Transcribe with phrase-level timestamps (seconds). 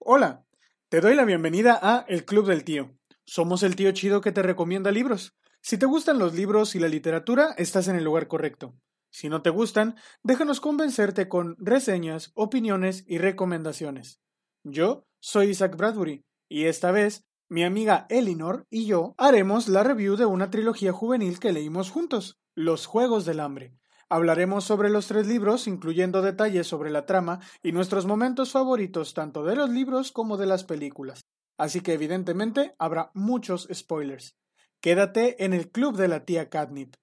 [0.00, 0.46] Hola,
[0.88, 2.96] te doy la bienvenida a El Club del Tío.
[3.26, 5.36] Somos el tío chido que te recomienda libros.
[5.60, 8.74] Si te gustan los libros y la literatura, estás en el lugar correcto.
[9.10, 14.20] Si no te gustan, déjanos convencerte con reseñas, opiniones y recomendaciones.
[14.62, 20.16] Yo soy Isaac Bradbury y esta vez mi amiga Elinor y yo haremos la review
[20.16, 23.74] de una trilogía juvenil que leímos juntos, Los Juegos del Hambre.
[24.10, 29.44] Hablaremos sobre los tres libros, incluyendo detalles sobre la trama y nuestros momentos favoritos tanto
[29.44, 31.26] de los libros como de las películas.
[31.58, 34.36] Así que evidentemente habrá muchos spoilers.
[34.80, 36.94] Quédate en el club de la tía Catnip.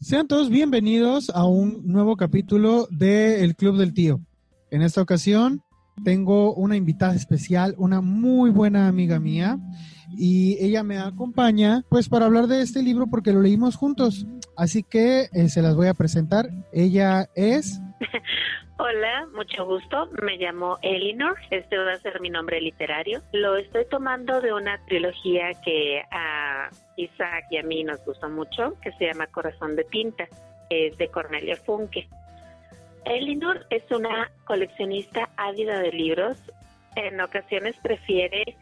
[0.00, 4.20] Sean todos bienvenidos a un nuevo capítulo de El Club del Tío.
[4.70, 5.62] En esta ocasión
[6.04, 9.58] tengo una invitada especial, una muy buena amiga mía,
[10.16, 14.26] y ella me acompaña pues para hablar de este libro porque lo leímos juntos.
[14.56, 16.48] Así que eh, se las voy a presentar.
[16.72, 17.80] Ella es...
[18.80, 20.08] Hola, mucho gusto.
[20.22, 21.36] Me llamo Elinor.
[21.50, 23.22] Este va a ser mi nombre literario.
[23.32, 28.76] Lo estoy tomando de una trilogía que a Isaac y a mí nos gustó mucho,
[28.80, 30.28] que se llama Corazón de Tinta.
[30.70, 32.08] Es de Cornelia Funke.
[33.04, 36.38] Elinor es una coleccionista ávida de libros.
[36.94, 38.56] En ocasiones prefiere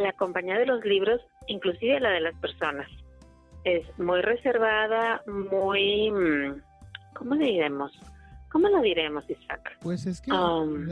[0.00, 2.88] la compañía de los libros, inclusive la de las personas.
[3.64, 6.10] Es muy reservada, muy...
[6.10, 6.62] Mm,
[7.14, 7.92] ¿Cómo le diremos?
[8.50, 9.76] ¿Cómo lo diremos, Isaac?
[9.80, 10.88] Pues es que um,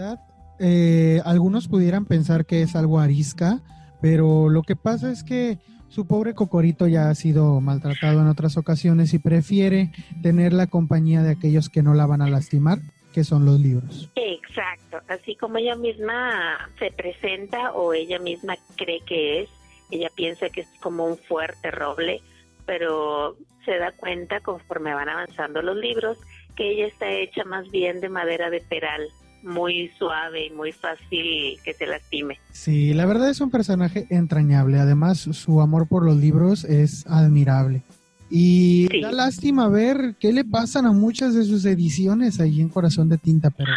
[0.58, 3.60] eh, algunos pudieran pensar que es algo arisca,
[4.00, 8.56] pero lo que pasa es que su pobre cocorito ya ha sido maltratado en otras
[8.56, 12.80] ocasiones y prefiere tener la compañía de aquellos que no la van a lastimar,
[13.16, 14.10] que son los libros.
[14.14, 19.48] Exacto, así como ella misma se presenta o ella misma cree que es,
[19.90, 22.20] ella piensa que es como un fuerte roble,
[22.66, 26.18] pero se da cuenta conforme van avanzando los libros
[26.56, 29.08] que ella está hecha más bien de madera de peral,
[29.42, 32.38] muy suave y muy fácil que se lastime.
[32.52, 37.80] Sí, la verdad es un personaje entrañable, además su amor por los libros es admirable.
[38.28, 43.08] Y da lástima ver qué le pasan a muchas de sus ediciones ahí en Corazón
[43.08, 43.70] de Tinta, pero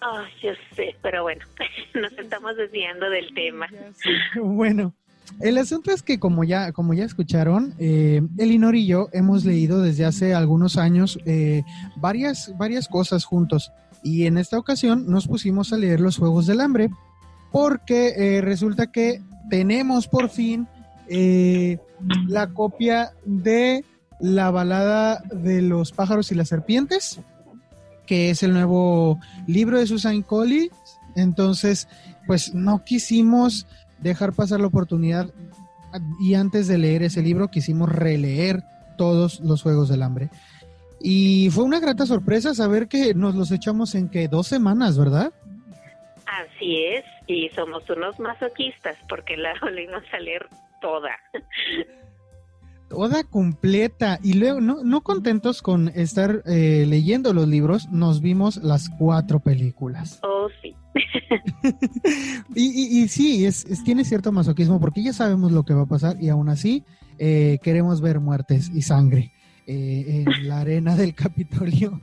[0.00, 1.44] Ah, yo sé, pero bueno,
[1.94, 3.66] nos estamos desviando del tema.
[4.42, 4.94] Bueno,
[5.40, 9.82] el asunto es que como ya, como ya escucharon, eh, Elinor y yo hemos leído
[9.82, 11.62] desde hace algunos años eh,
[11.96, 13.72] varias, varias cosas juntos.
[14.02, 16.90] Y en esta ocasión nos pusimos a leer los Juegos del Hambre
[17.50, 19.20] porque eh, resulta que
[19.50, 20.68] tenemos por fin
[21.08, 21.78] eh,
[22.26, 23.84] la copia de
[24.20, 27.20] la balada de los pájaros y las serpientes
[28.08, 30.72] que es el nuevo libro de Susan Collins.
[31.14, 31.86] Entonces,
[32.26, 33.66] pues no quisimos
[33.98, 35.30] dejar pasar la oportunidad
[36.20, 38.62] y antes de leer ese libro quisimos releer
[38.96, 40.30] todos los Juegos del Hambre.
[41.00, 45.32] Y fue una grata sorpresa saber que nos los echamos en que dos semanas, ¿verdad?
[46.26, 50.46] Así es, y somos unos masoquistas porque la volvimos a leer
[50.80, 51.10] toda
[52.88, 54.18] toda completa.
[54.22, 59.40] Y luego, no, no contentos con estar eh, leyendo los libros, nos vimos las cuatro
[59.40, 60.20] películas.
[60.22, 60.74] Oh, sí.
[62.54, 66.16] y, y, sí, es, tiene cierto masoquismo porque ya sabemos lo que va a pasar
[66.20, 66.84] y aún así
[67.18, 69.32] eh, queremos ver muertes y sangre
[69.66, 72.00] eh, en la arena del Capitolio.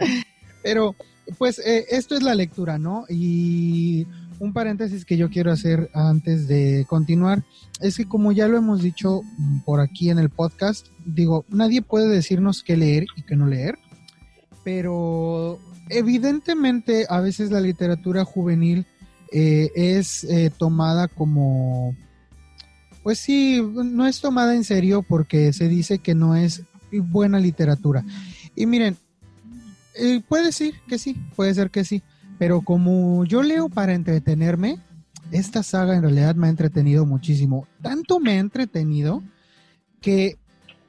[0.62, 0.94] Pero,
[1.38, 3.04] pues, esto es la lectura, ¿no?
[3.08, 4.06] Y
[4.40, 7.42] un paréntesis que yo quiero hacer antes de continuar
[7.80, 9.22] es que como ya lo hemos dicho
[9.64, 13.78] por aquí en el podcast, digo, nadie puede decirnos qué leer y qué no leer,
[14.64, 18.86] pero evidentemente a veces la literatura juvenil
[19.32, 21.94] eh, es eh, tomada como,
[23.02, 28.04] pues sí, no es tomada en serio porque se dice que no es buena literatura.
[28.54, 28.96] Y miren,
[29.94, 32.02] eh, puede ser que sí, puede ser que sí
[32.38, 34.78] pero como yo leo para entretenerme,
[35.32, 37.66] esta saga en realidad me ha entretenido muchísimo.
[37.82, 39.22] Tanto me ha entretenido
[40.00, 40.38] que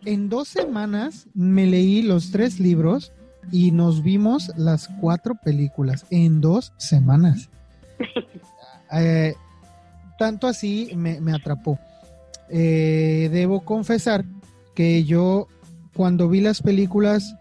[0.06, 3.12] en dos semanas me leí los tres libros
[3.52, 7.50] y nos vimos las cuatro películas en dos semanas.
[8.92, 9.36] Eh,
[10.18, 11.78] tanto así me, atrapó.
[12.50, 14.26] Eh, debo confesar
[14.74, 15.48] que yo
[15.94, 17.36] cuando vi las películas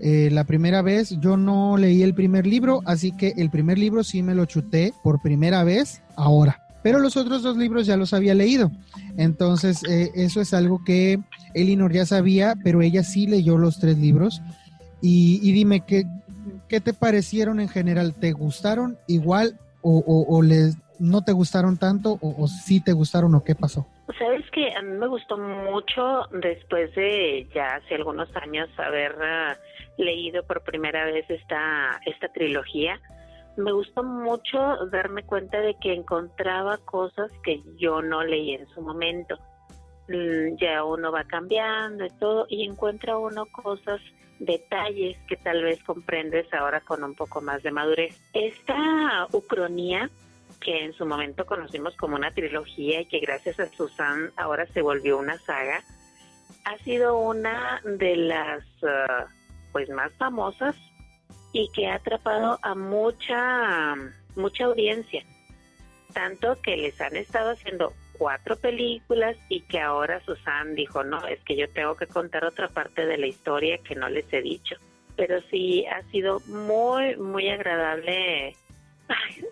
[0.00, 4.04] eh, la primera vez yo no leí el primer libro, así que el primer libro
[4.04, 6.62] sí me lo chuté por primera vez ahora.
[6.82, 8.70] Pero los otros dos libros ya los había leído.
[9.16, 11.18] Entonces, eh, eso es algo que
[11.54, 14.40] Elinor ya sabía, pero ella sí leyó los tres libros.
[15.00, 16.06] Y, dime, ¿qué,
[16.68, 18.14] ¿qué te parecieron en general?
[18.14, 23.44] ¿Te gustaron igual o, les, no te gustaron tanto o, o sí te gustaron o
[23.44, 23.86] qué pasó?
[24.18, 29.56] Sabes que a mí me gustó mucho después de ya hace algunos años haber ah,
[29.98, 33.00] leído por primera vez esta, esta trilogía.
[33.56, 38.80] Me gustó mucho darme cuenta de que encontraba cosas que yo no leí en su
[38.80, 39.38] momento.
[40.08, 44.00] Mm, ya uno va cambiando y todo y encuentra uno cosas
[44.38, 48.20] detalles que tal vez comprendes ahora con un poco más de madurez.
[48.32, 50.08] Esta ucronía
[50.66, 54.82] que en su momento conocimos como una trilogía y que gracias a Susan ahora se
[54.82, 55.80] volvió una saga,
[56.64, 59.30] ha sido una de las uh,
[59.70, 60.74] pues más famosas
[61.52, 63.94] y que ha atrapado a mucha
[64.34, 65.22] mucha audiencia,
[66.12, 71.38] tanto que les han estado haciendo cuatro películas y que ahora Susan dijo, no, es
[71.44, 74.74] que yo tengo que contar otra parte de la historia que no les he dicho.
[75.14, 78.56] Pero sí ha sido muy, muy agradable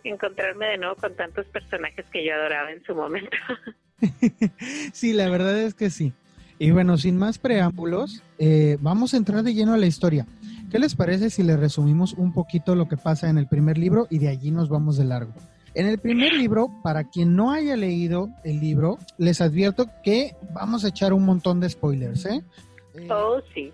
[0.05, 3.37] encontrarme de nuevo con tantos personajes que yo adoraba en su momento.
[4.93, 6.13] sí, la verdad es que sí.
[6.59, 10.27] Y bueno, sin más preámbulos, eh, vamos a entrar de lleno a la historia.
[10.71, 14.07] ¿Qué les parece si le resumimos un poquito lo que pasa en el primer libro
[14.11, 15.33] y de allí nos vamos de largo?
[15.75, 20.85] En el primer libro, para quien no haya leído el libro, les advierto que vamos
[20.85, 22.45] a echar un montón de spoilers, ¿eh?
[23.11, 23.73] Oh, sí.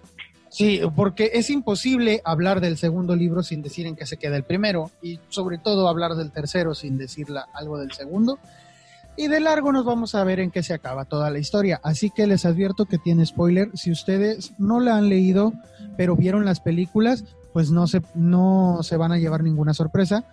[0.50, 4.43] Sí, porque es imposible hablar del segundo libro sin decir en qué se queda el
[4.43, 8.38] primero y sobre todo hablar del tercero sin decir algo del segundo.
[9.17, 11.81] Y de largo nos vamos a ver en qué se acaba toda la historia.
[11.85, 13.70] Así que les advierto que tiene spoiler.
[13.75, 15.52] Si ustedes no la han leído,
[15.97, 20.25] pero vieron las películas, pues no se, no se van a llevar ninguna sorpresa.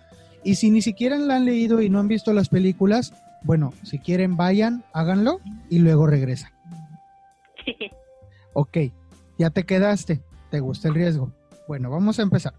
[0.42, 3.12] Y si ni siquiera la han leído y no han visto las películas,
[3.42, 6.50] bueno, si quieren vayan, háganlo y luego regresan.
[8.54, 8.78] Ok,
[9.38, 10.20] ya te quedaste,
[10.50, 11.32] te gusta el riesgo.
[11.66, 12.54] Bueno, vamos a empezar.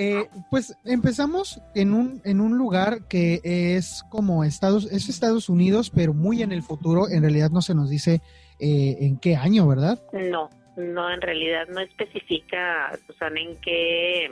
[0.00, 5.90] Eh, pues empezamos en un, en un lugar que es como Estados, es Estados Unidos,
[5.90, 7.08] pero muy en el futuro.
[7.08, 8.20] En realidad no se nos dice
[8.60, 10.00] eh, en qué año, ¿verdad?
[10.12, 14.26] No, no, en realidad no especifica, Susana, en qué,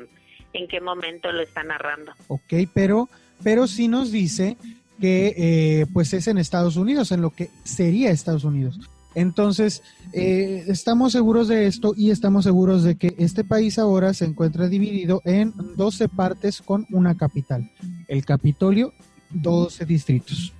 [0.52, 2.12] en qué momento lo está narrando.
[2.28, 3.08] Ok, pero,
[3.42, 4.56] pero sí nos dice
[5.00, 8.78] que eh, pues es en Estados Unidos, en lo que sería Estados Unidos.
[9.16, 9.82] Entonces,
[10.12, 14.68] eh, estamos seguros de esto y estamos seguros de que este país ahora se encuentra
[14.68, 17.70] dividido en 12 partes con una capital.
[18.08, 18.92] El Capitolio,
[19.30, 20.52] 12 distritos.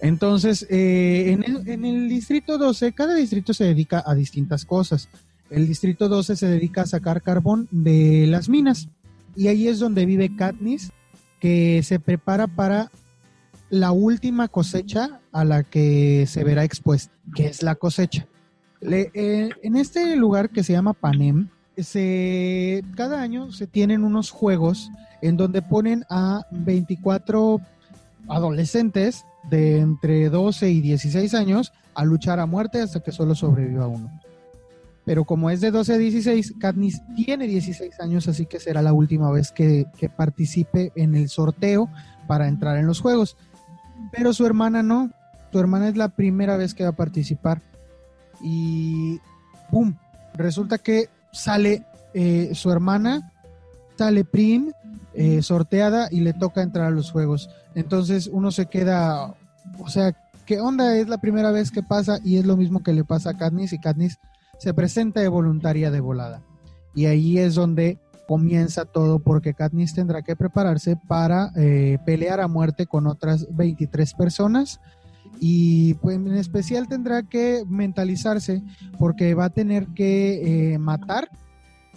[0.00, 5.08] Entonces, eh, en, el, en, el, distrito 12, cada distrito se dedica a distintas cosas.
[5.48, 8.88] El distrito 12 se dedica a sacar carbón de las minas.
[9.36, 10.90] Y ahí es donde vive Katniss,
[11.38, 12.90] que se prepara para
[13.70, 18.26] la última cosecha a la que se verá expuesta, que es la cosecha.
[18.82, 24.90] Eh, en este lugar que se llama Panem, se, cada año se tienen unos juegos
[25.22, 27.60] en donde ponen a 24
[28.28, 33.86] adolescentes de entre 12 y 16 años a luchar a muerte hasta que solo sobreviva
[33.86, 34.10] uno.
[35.04, 38.92] Pero como es de 12 a 16, Katniss tiene 16 años, así que será la
[38.92, 41.88] última vez que, que participe en el sorteo
[42.26, 43.36] para entrar en los juegos.
[44.12, 45.10] Pero su hermana no.
[45.50, 47.60] Tu hermana es la primera vez que va a participar.
[48.42, 49.20] Y
[49.70, 49.94] ¡pum!
[50.34, 53.32] Resulta que sale eh, su hermana,
[53.96, 54.72] sale Prim,
[55.14, 57.50] eh, sorteada y le toca entrar a los juegos.
[57.74, 59.34] Entonces uno se queda,
[59.78, 60.14] o sea,
[60.46, 60.96] ¿qué onda?
[60.96, 63.72] Es la primera vez que pasa y es lo mismo que le pasa a Katniss
[63.72, 64.18] y Katniss
[64.58, 66.42] se presenta de voluntaria de volada.
[66.94, 67.98] Y ahí es donde
[68.30, 74.14] comienza todo porque Katniss tendrá que prepararse para eh, pelear a muerte con otras 23
[74.14, 74.78] personas.
[75.40, 78.62] Y pues en especial tendrá que mentalizarse
[79.00, 81.28] porque va a tener que eh, matar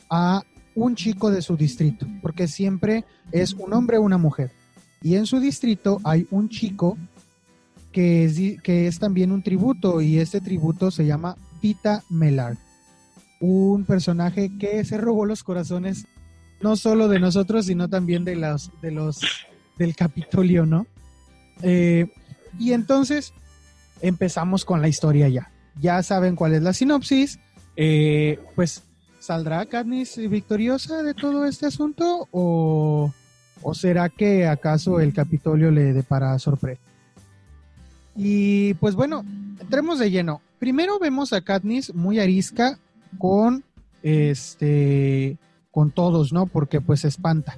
[0.10, 0.42] a
[0.74, 4.50] un chico de su distrito porque siempre es un hombre o una mujer.
[5.04, 6.98] Y en su distrito hay un chico
[7.92, 12.58] que es, que es también un tributo y este tributo se llama Pita Melar.
[13.40, 16.08] Un personaje que se robó los corazones
[16.64, 19.20] no solo de nosotros, sino también de los, de los
[19.78, 20.88] del Capitolio, ¿no?
[21.62, 22.08] Eh,
[22.58, 23.34] y entonces
[24.02, 25.52] empezamos con la historia ya.
[25.82, 27.40] Ya saben cuál es la sinopsis.
[27.76, 28.84] Eh, pues,
[29.20, 32.28] ¿saldrá Katniss victoriosa de todo este asunto?
[32.32, 33.12] ¿O,
[33.62, 36.82] o será que acaso el Capitolio le depara sorpresa?
[38.16, 39.26] Y pues bueno,
[39.60, 40.42] entremos de lleno.
[40.60, 42.78] Primero vemos a Katniss muy arisca
[43.18, 43.64] con
[44.04, 45.38] este
[45.74, 46.46] con todos, ¿no?
[46.46, 47.58] Porque pues espanta.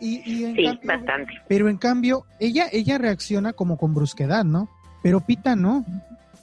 [0.00, 1.32] Y, sí, bastante.
[1.46, 4.68] Pero en cambio, ella, ella reacciona como con brusquedad, ¿no?
[5.02, 5.84] Pero Pita no.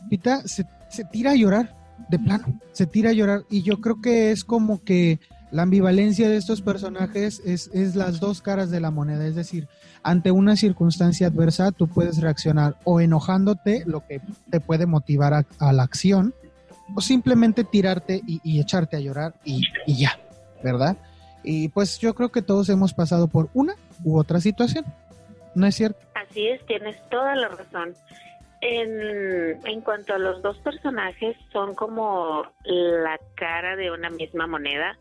[0.09, 0.65] Pita se,
[1.11, 1.75] tira a llorar,
[2.07, 2.59] de plano.
[2.71, 3.43] Se tira a llorar.
[3.49, 5.19] Y yo creo que es como que
[5.51, 9.69] La ambivalencia de estos personajes es, es las dos caras de la moneda, es decir,
[10.03, 15.71] ante una circunstancia adversa tú puedes reaccionar o enojándote, lo que te puede motivar a,
[15.71, 16.33] la acción,
[16.95, 20.19] o simplemente tirarte y, echarte a llorar y, y ya,
[20.63, 20.97] ¿verdad?
[21.43, 24.85] Y pues yo creo que todos hemos pasado por una u otra situación,
[25.55, 25.99] ¿no es cierto?
[26.15, 27.95] Así es, tienes toda la razón.
[28.61, 34.97] En, en, cuanto a los dos personajes, son como la cara de una misma moneda.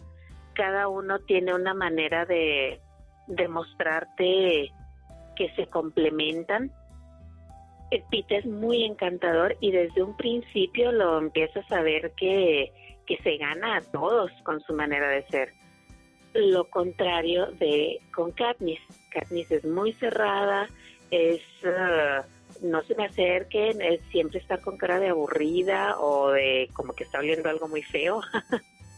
[0.52, 2.80] Cada uno tiene una manera de,
[3.26, 4.72] demostrarte
[5.34, 6.72] que se complementan.
[8.10, 12.72] Pete es muy encantador y desde un principio lo empiezas a ver que,
[13.06, 15.52] que se gana a todos con su manera de ser.
[16.34, 18.80] Lo contrario de con Katniss.
[19.10, 20.68] Katniss es muy cerrada,
[21.10, 21.40] es...
[21.62, 22.25] Uh,
[22.62, 23.78] no se me acerquen,
[24.10, 28.22] siempre está con cara de aburrida o de como que está oliendo algo muy feo.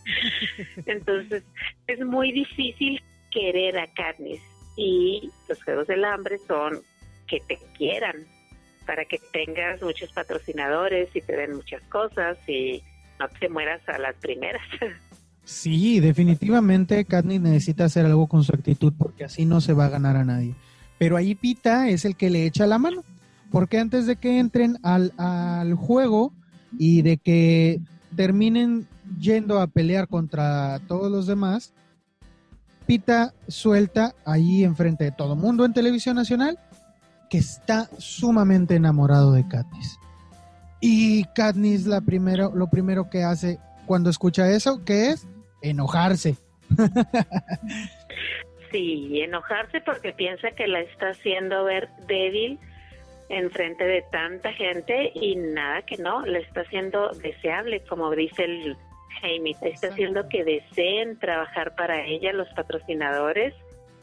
[0.86, 1.44] Entonces,
[1.86, 4.42] es muy difícil querer a Katniss
[4.76, 6.80] y los Juegos del Hambre son
[7.26, 8.26] que te quieran
[8.86, 12.82] para que tengas muchos patrocinadores y te den muchas cosas y
[13.18, 14.62] no te mueras a las primeras.
[15.48, 19.88] Sí, definitivamente Katniss necesita hacer algo con su actitud porque así no se va a
[19.88, 20.54] ganar a nadie.
[20.98, 23.02] Pero ahí Pita es el que le echa la mano.
[23.50, 26.34] Porque antes de que entren al, al juego
[26.78, 27.80] y de que
[28.14, 28.87] terminen
[29.18, 31.72] yendo a pelear contra todos los demás,
[32.84, 36.58] Pita suelta ahí enfrente de todo mundo en televisión nacional
[37.30, 39.98] que está sumamente enamorado de Katniss.
[40.80, 45.26] Y Katniss la primero, lo primero que hace cuando escucha eso, que es
[45.62, 46.37] enojarse.
[48.70, 52.58] sí, enojarse porque piensa que la está haciendo ver débil
[53.28, 58.76] enfrente de tanta gente y nada que no, le está haciendo deseable, como dice el
[59.20, 63.54] Jaime, está haciendo que deseen trabajar para ella los patrocinadores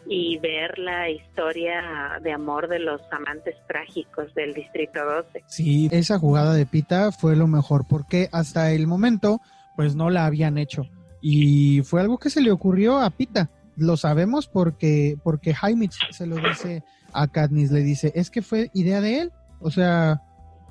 [0.08, 5.44] y ver la historia de amor de los amantes trágicos del Distrito 12.
[5.48, 9.42] Sí, esa jugada de Pita fue lo mejor porque hasta el momento
[9.76, 10.88] pues no la habían hecho
[11.22, 13.50] y fue algo que se le ocurrió a Pita.
[13.76, 16.84] Lo sabemos porque porque Jaime se lo dice
[17.16, 19.32] a Katniss le dice, es que fue idea de él.
[19.60, 20.22] O sea,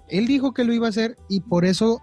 [0.09, 2.03] él dijo que lo iba a hacer y por eso,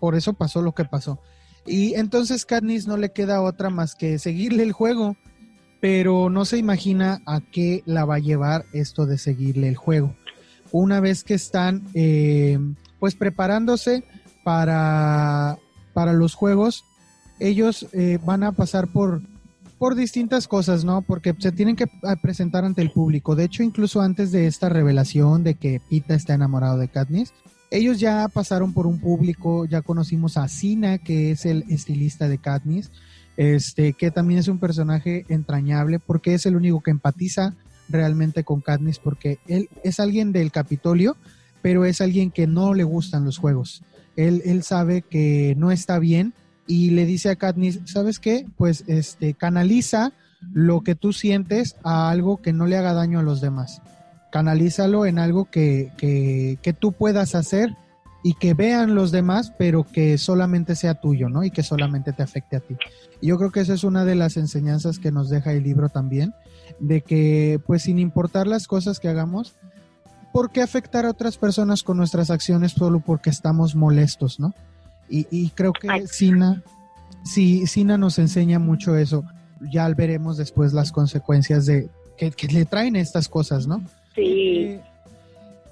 [0.00, 1.20] por eso pasó lo que pasó.
[1.66, 5.16] Y entonces Katniss no le queda otra más que seguirle el juego,
[5.82, 10.14] pero no se imagina a qué la va a llevar esto de seguirle el juego.
[10.70, 12.56] Una vez que están eh,
[13.00, 14.04] pues preparándose
[14.44, 15.58] para,
[15.92, 16.84] para los juegos,
[17.40, 19.22] ellos eh, van a pasar por
[19.76, 21.02] por distintas cosas, ¿no?
[21.02, 23.34] Porque se tienen que ah, presentar ante el público.
[23.34, 27.34] De hecho, incluso antes de esta revelación de que Pita está enamorado de Katniss,
[27.72, 32.38] ellos ya pasaron por un público, ya conocimos a Sina, que es el estilista de
[32.38, 32.92] Katniss,
[33.36, 37.54] este, que también es un personaje entrañable porque es el único que empatiza
[37.88, 41.16] realmente con Katniss porque él es alguien del Capitolio,
[41.60, 43.82] pero es alguien que no le gustan los juegos.
[44.16, 46.34] Él, él sabe que no está bien
[46.66, 48.46] y le dice a Katniss, ¿sabes qué?
[48.56, 50.12] Pues este canaliza
[50.52, 53.80] lo que tú sientes a algo que no le haga daño a los demás.
[54.30, 57.76] Canalízalo en algo que, que, que tú puedas hacer
[58.22, 61.42] y que vean los demás, pero que solamente sea tuyo, ¿no?
[61.44, 62.76] Y que solamente te afecte a ti.
[63.20, 65.88] Y yo creo que esa es una de las enseñanzas que nos deja el libro
[65.88, 66.34] también,
[66.78, 69.56] de que pues sin importar las cosas que hagamos,
[70.32, 74.54] ¿por qué afectar a otras personas con nuestras acciones solo porque estamos molestos, ¿no?
[75.14, 76.62] Y, creo que Sina,
[77.22, 79.24] sí, Sina nos enseña mucho eso.
[79.70, 83.84] Ya veremos después las consecuencias de que, le traen estas cosas, ¿no?
[84.14, 84.22] Sí.
[84.22, 84.82] Eh,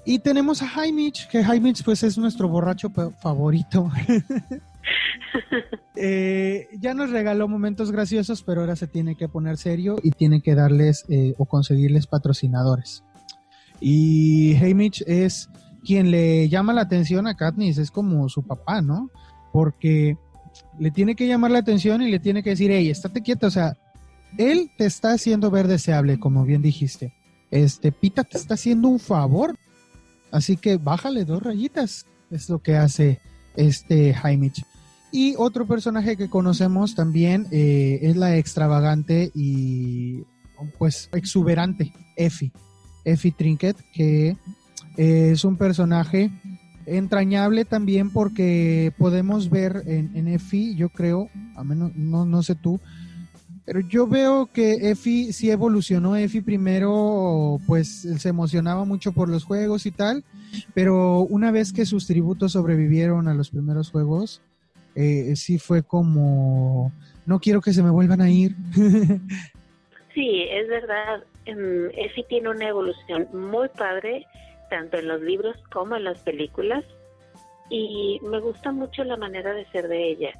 [0.05, 2.89] y tenemos a Jaimich, que Jaimich pues es nuestro borracho
[3.19, 3.89] favorito.
[5.95, 10.41] Eh, ya nos regaló momentos graciosos, pero ahora se tiene que poner serio y tiene
[10.41, 13.03] que darles eh, o conseguirles patrocinadores.
[13.79, 15.49] Y Jaimich es
[15.85, 19.11] quien le llama la atención a Katniss, es como su papá, ¿no?
[19.51, 20.17] porque
[20.79, 23.51] le tiene que llamar la atención y le tiene que decir, hey, estate quieto, o
[23.51, 23.77] sea,
[24.37, 27.13] él te está haciendo ver deseable, como bien dijiste.
[27.51, 29.57] Este, Pita te está haciendo un favor,
[30.31, 33.19] así que bájale dos rayitas, es lo que hace
[33.55, 34.63] este Jaimich.
[35.11, 40.23] Y otro personaje que conocemos también eh, es la extravagante y
[40.77, 42.51] pues exuberante Effie.
[43.03, 44.37] Effie Trinket, que
[44.95, 46.31] es un personaje
[46.85, 52.55] entrañable también porque podemos ver en, en Efi, yo creo, a menos, no, no sé
[52.55, 52.79] tú,
[53.65, 56.15] pero yo veo que Efi sí evolucionó.
[56.15, 60.23] Efi primero, pues se emocionaba mucho por los juegos y tal,
[60.73, 64.41] pero una vez que sus tributos sobrevivieron a los primeros juegos,
[64.95, 66.91] eh, sí fue como,
[67.25, 68.55] no quiero que se me vuelvan a ir.
[70.13, 71.23] sí, es verdad.
[71.45, 74.25] Em, Effie tiene una evolución muy padre,
[74.69, 76.83] tanto en los libros como en las películas,
[77.69, 80.31] y me gusta mucho la manera de ser de ella.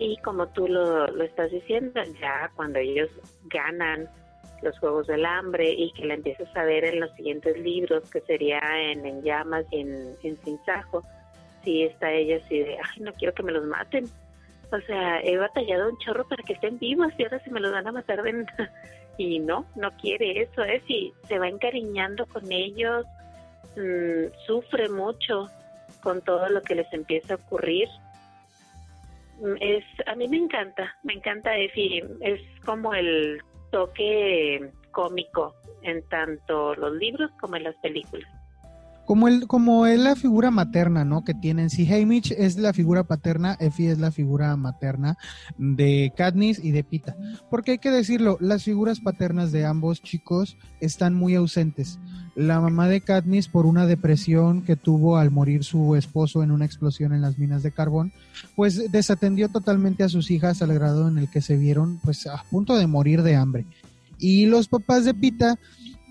[0.00, 3.10] Y como tú lo, lo estás diciendo, ya cuando ellos
[3.44, 4.08] ganan
[4.62, 8.20] los Juegos del Hambre y que la empiezas a ver en los siguientes libros, que
[8.22, 11.04] sería en, en Llamas y en, en Sinsajo,
[11.64, 14.06] sí está ella así de, ay, no quiero que me los maten.
[14.72, 17.72] O sea, he batallado un chorro para que estén vivos y ahora se me los
[17.72, 18.46] van a matar de...
[19.18, 20.84] y no, no quiere eso, es ¿eh?
[20.88, 23.04] y se va encariñando con ellos,
[23.76, 25.46] mm, sufre mucho
[26.02, 27.88] con todo lo que les empieza a ocurrir.
[29.60, 36.74] Es, a mí me encanta, me encanta Efi, es como el toque cómico en tanto
[36.74, 38.28] los libros como en las películas.
[39.06, 41.24] Como, el, como es la figura materna, ¿no?
[41.24, 41.68] Que tienen.
[41.68, 45.18] Si Haymitch es la figura paterna, Effie es la figura materna
[45.58, 47.16] de Katniss y de Pita.
[47.50, 51.98] Porque hay que decirlo, las figuras paternas de ambos chicos están muy ausentes.
[52.36, 56.64] La mamá de Katniss, por una depresión que tuvo al morir su esposo en una
[56.64, 58.12] explosión en las minas de carbón,
[58.54, 62.44] pues desatendió totalmente a sus hijas al grado en el que se vieron pues a
[62.50, 63.66] punto de morir de hambre.
[64.18, 65.58] Y los papás de Pita,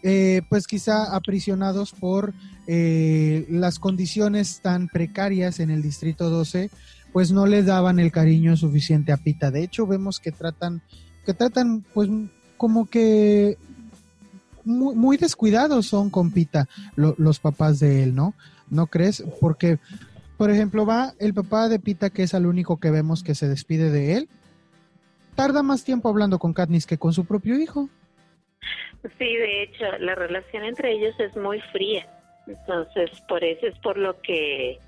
[0.03, 2.34] eh, pues quizá aprisionados por
[2.68, 6.70] eh, las condiciones tan precarias en el Distrito 12,
[7.12, 9.51] pues no le daban el cariño suficiente a Pita.
[9.51, 10.82] De hecho, vemos que tratan,
[11.25, 12.10] que tratan, pues,
[12.58, 13.58] como que
[14.65, 18.34] muy, descuidados son con Pita los papás de él, ¿no?
[18.70, 19.24] ¿No crees?
[19.41, 19.79] Porque,
[20.38, 23.48] por ejemplo, va el papá de Pita, que es el único que vemos que se
[23.48, 24.29] despide de él,
[25.36, 27.89] tarda más tiempo hablando con Katniss que con su propio hijo.
[29.18, 32.06] Sí, de hecho, la relación entre ellos es muy fría.
[32.48, 34.79] Entonces, por eso es por lo que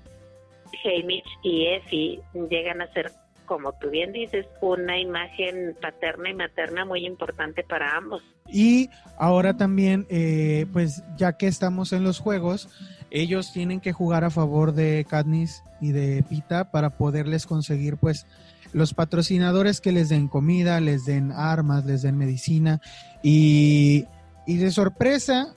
[0.84, 3.12] Hamish y Effie llegan a ser,
[3.46, 8.22] como tú bien dices, una imagen paterna y materna muy importante para ambos.
[8.48, 12.68] Y ahora también, eh, pues ya que estamos en los juegos,
[13.10, 18.26] ellos tienen que jugar a favor de Katniss y de Pita para poderles conseguir, pues,
[18.72, 22.80] los patrocinadores que les den comida, les den armas, les den medicina
[23.22, 24.06] y,
[24.46, 25.54] de sorpresa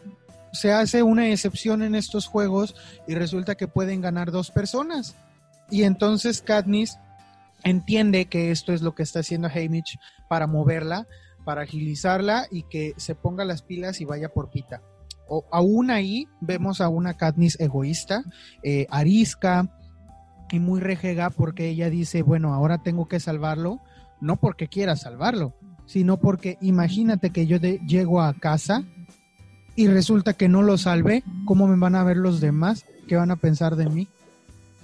[0.51, 2.75] se hace una excepción en estos juegos
[3.07, 5.15] y resulta que pueden ganar dos personas.
[5.69, 6.97] Y entonces Katniss
[7.63, 9.97] entiende que esto es lo que está haciendo Haymitch
[10.29, 11.07] para moverla,
[11.43, 14.81] para agilizarla y que se ponga las pilas y vaya por Pita.
[15.27, 18.23] O, aún ahí vemos a una Katniss egoísta,
[18.63, 19.69] eh, arisca,
[20.51, 23.81] y muy rejega porque ella dice, bueno, ahora tengo que salvarlo,
[24.21, 25.53] no porque quiera salvarlo,
[25.85, 28.83] sino porque imagínate que yo llego a casa
[29.75, 32.85] y resulta que no lo salvé, ¿cómo me van a ver los demás?
[33.07, 34.07] ¿Qué van a pensar de mí?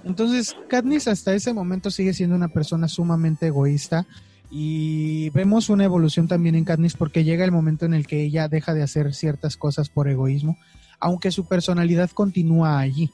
[0.03, 4.05] Entonces, Katniss hasta ese momento sigue siendo una persona sumamente egoísta
[4.49, 8.47] y vemos una evolución también en Katniss porque llega el momento en el que ella
[8.47, 10.57] deja de hacer ciertas cosas por egoísmo,
[10.99, 13.11] aunque su personalidad continúa allí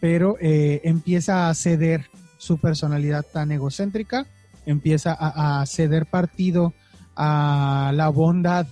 [0.00, 2.06] pero eh, empieza a ceder
[2.38, 4.26] su personalidad tan egocéntrica,
[4.64, 6.72] empieza a, ceder partido
[7.16, 8.66] a la bondad,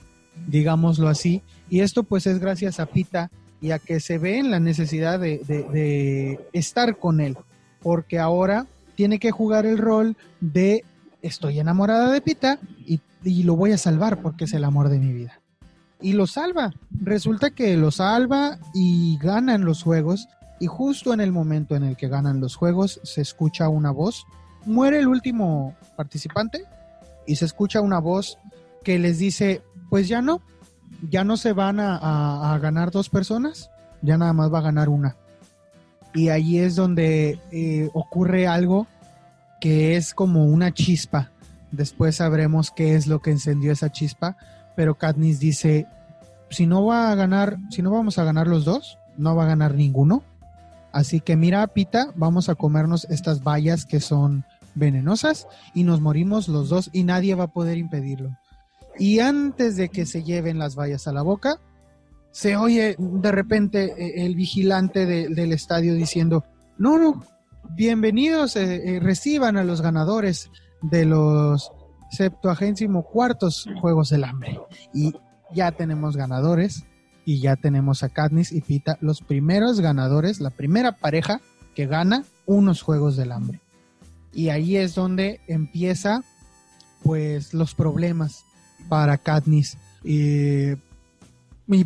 [0.46, 4.50] digámoslo así, y esto pues es gracias a Pita y a que se ve en
[4.50, 7.36] la necesidad de, estar con él,
[7.82, 10.84] porque ahora tiene que jugar el rol de
[11.22, 14.98] estoy enamorada de Pita y, y, lo voy a salvar porque es el amor de
[14.98, 15.40] mi vida.
[16.00, 16.72] Y lo salva.
[17.02, 20.28] Resulta que lo salva y ganan los juegos
[20.60, 24.26] y justo en el momento en el que ganan los juegos se escucha una voz.
[24.64, 26.64] Muere el último participante
[27.28, 28.38] y se escucha una voz
[28.82, 30.40] que les dice, pues ya no,
[31.10, 35.14] ya no se van a, ganar dos personas, ya nada más va a ganar una.
[36.14, 38.86] Y ahí es donde eh, ocurre algo
[39.60, 41.30] que es como una chispa.
[41.70, 44.38] Después sabremos qué es lo que encendió esa chispa,
[44.74, 45.86] pero Katniss dice,
[46.48, 49.48] si no va a ganar, si no vamos a ganar los dos, no va a
[49.48, 50.22] ganar ninguno.
[50.92, 54.46] Así que mira, Pita, vamos a comernos estas bayas que son
[54.78, 58.36] venenosas y nos morimos los dos y nadie va a poder impedirlo.
[58.98, 61.60] Y antes de que se lleven las bayas a la boca,
[62.30, 66.44] se oye de repente eh, el vigilante del estadio diciendo,
[66.78, 67.24] no,
[67.74, 70.50] bienvenidos, eh, eh, reciban a los ganadores
[70.82, 71.72] de los
[72.10, 74.60] septuagésimo cuartos Juegos del Hambre.
[74.94, 75.14] Y
[75.52, 76.84] ya tenemos ganadores
[77.24, 81.40] y ya tenemos a Katniss y Pita, los primeros ganadores, la primera pareja
[81.74, 83.60] que gana unos Juegos del Hambre.
[84.32, 86.22] Y ahí es donde empieza
[87.02, 88.44] pues los problemas
[88.88, 89.78] para Katniss.
[90.04, 90.74] Y,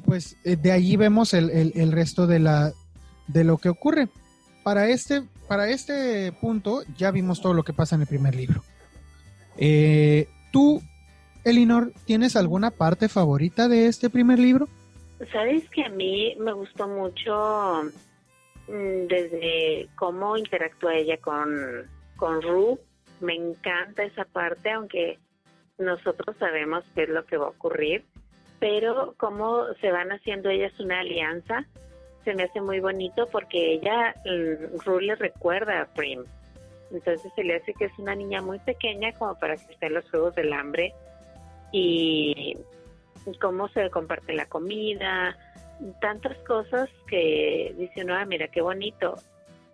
[0.04, 2.72] pues eh, de allí vemos el, resto de, la,
[3.26, 4.08] de lo que ocurre.
[4.62, 8.62] para este, para este punto ya vimos todo lo que pasa en el primer libro.
[9.56, 10.82] Eh, ¿Tú,
[11.44, 14.68] Elinor, tienes alguna parte favorita de este primer libro?
[15.32, 17.82] Sabes que a mí me gustó mucho
[18.68, 21.48] mm, desde cómo interactúa ella con,
[22.22, 22.78] con Ru.
[23.18, 25.18] Me encanta esa parte, aunque
[25.76, 28.04] nosotros sabemos qué es lo que va a ocurrir,
[28.60, 31.66] pero cómo se van haciendo ellas una alianza
[32.24, 36.24] se me hace muy bonito porque ella, mm, Ru le recuerda a Prim.
[36.92, 39.94] Entonces se le hace que es una niña muy pequeña como para que esté en
[39.94, 40.92] los Juegos del Hambre
[41.72, 42.56] y
[43.40, 45.36] cómo se comparte la comida,
[46.00, 49.16] tantas cosas que dice uno, ah, mira qué bonito.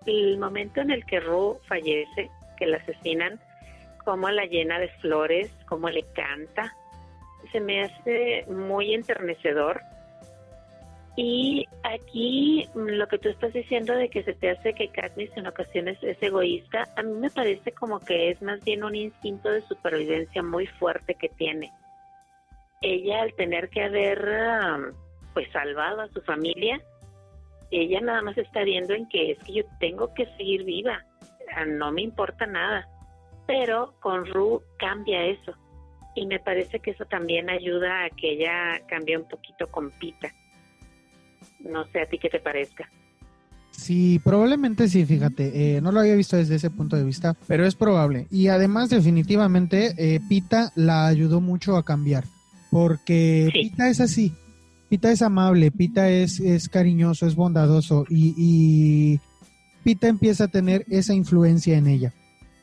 [0.07, 3.41] El momento en el que Ru fallece, que la asesinan,
[4.05, 6.75] cómo la llena de flores, cómo le canta,
[7.53, 9.81] se me hace muy enternecedor.
[11.17, 15.37] Y aquí mm, lo que tú estás diciendo de que se te hace que Katniss
[15.37, 19.51] en ocasiones es egoísta, a mí me parece como que es más bien un instinto
[19.51, 21.73] de supervivencia muy fuerte que tiene.
[22.81, 24.95] Ella al tener que haber
[25.35, 26.81] pues salvado a su familia,
[27.71, 31.05] ella nada más está viendo en que es que yo tengo que seguir viva,
[31.67, 32.89] no me importa nada.
[33.47, 35.55] Pero con Ru cambia eso.
[36.15, 40.33] Y me parece que eso también ayuda a que ella cambie un poquito con Pita
[41.61, 42.89] no sé a ti qué te parezca.
[43.71, 47.65] Sí, probablemente sí, fíjate, eh, no lo había visto desde ese punto de vista, pero
[47.65, 48.27] es probable.
[48.31, 52.25] Y además definitivamente eh, Pita la ayudó mucho a cambiar,
[52.71, 54.35] porque Pita es así,
[54.89, 59.21] Pita es amable, Pita es, es cariñoso, es bondadoso y, y
[59.89, 62.13] Pita empieza a tener esa influencia en ella.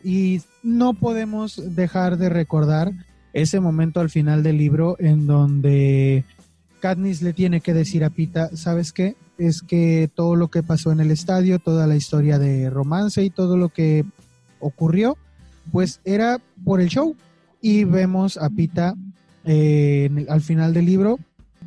[0.03, 2.91] Y no podemos dejar de recordar
[3.33, 6.23] ese momento al final del libro en donde
[6.81, 9.15] Katniss le tiene que decir a Pita, ¿sabes qué?
[9.39, 13.31] Es que todo lo que pasó en el estadio, toda la historia de romance y
[13.31, 14.05] todo lo que
[14.59, 15.17] ocurrió,
[15.71, 17.15] pues era por el show.
[17.59, 18.93] Y vemos a Pita
[19.45, 21.17] eh, al final del libro,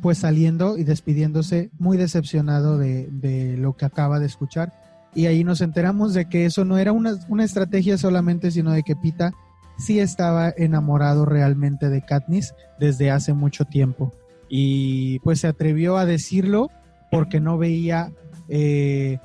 [0.01, 4.71] pues saliendo y despidiéndose muy decepcionado de, lo que acaba de escuchar.
[5.15, 8.83] Y ahí nos enteramos de que eso no era una, una estrategia solamente, sino de
[8.83, 9.31] que Pita
[9.77, 14.13] sí estaba enamorado realmente de Katniss desde hace mucho tiempo
[14.49, 16.71] y pues se atrevió a decirlo
[17.11, 18.11] porque no veía
[18.49, 19.19] eh,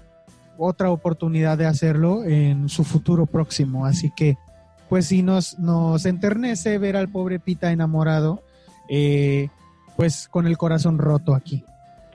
[0.59, 3.87] otra oportunidad de hacerlo en su futuro próximo.
[3.87, 4.37] Así que
[4.89, 8.43] pues sí nos, nos enternece ver al pobre Pita enamorado,
[8.89, 9.49] eh,
[9.97, 11.65] pues con el corazón roto aquí.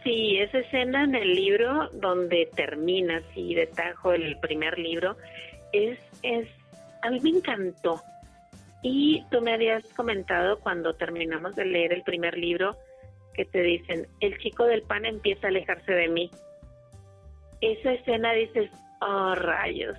[0.10, 5.16] Sí, esa escena en el libro donde termina así de tajo el primer libro
[5.72, 6.48] es, es,
[7.04, 8.02] a mí me encantó.
[8.82, 12.76] Y tú me habías comentado cuando terminamos de leer el primer libro
[13.36, 16.32] que te dicen, el chico del pan empieza a alejarse de mí.
[17.62, 19.96] Esa escena dices, oh rayos,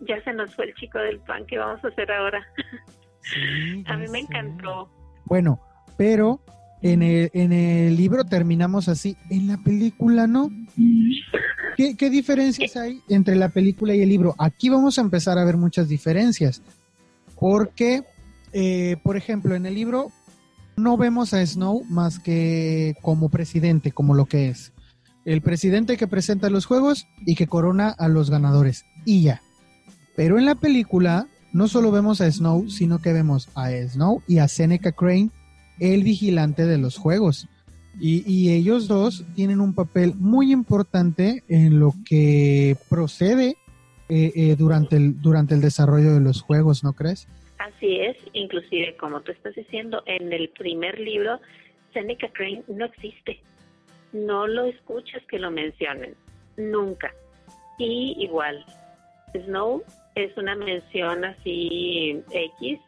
[0.00, 2.48] ya se nos fue el chico del pan, ¿qué vamos a hacer ahora?
[3.88, 4.88] a mí me encantó.
[5.26, 5.60] Bueno,
[5.98, 6.40] pero
[6.92, 10.50] en el, libro terminamos así, en la película no.
[11.76, 14.34] ¿Qué, ¿Qué, diferencias hay entre la película y el libro?
[14.38, 16.60] Aquí vamos a empezar a ver muchas diferencias.
[17.38, 18.04] Porque,
[18.52, 20.12] eh, por ejemplo, en el libro
[20.76, 24.72] no vemos a Snow más que como presidente, como lo que es.
[25.24, 28.84] El presidente que presenta los juegos y que corona a los ganadores.
[29.06, 29.40] Y ya.
[30.16, 34.38] Pero en la película no solo vemos a Snow, sino que vemos a Snow y
[34.38, 35.30] a Seneca Crane,
[35.80, 37.48] el vigilante de los juegos.
[38.00, 43.56] Y, ellos dos tienen un papel muy importante en lo que procede
[44.08, 47.28] eh, eh, durante, el, durante el desarrollo de los juegos, ¿no crees?
[47.58, 51.40] Así es, inclusive como tú estás diciendo, en el primer libro,
[51.92, 53.40] Seneca Crane no existe.
[54.12, 56.14] No lo escuchas que lo mencionen,
[56.56, 57.12] nunca.
[57.78, 58.64] Y igual,
[59.32, 59.82] Snow
[60.14, 62.80] es una mención así X,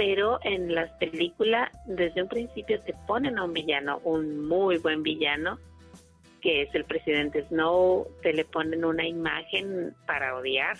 [0.00, 5.02] pero en las películas desde un principio te ponen a un villano, un muy buen
[5.02, 5.58] villano,
[6.40, 10.78] que es el presidente Snow, te le ponen una imagen para odiar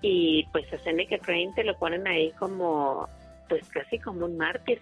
[0.00, 3.06] y pues a Seneca Crane te lo ponen ahí como,
[3.46, 4.78] pues casi como un mártir,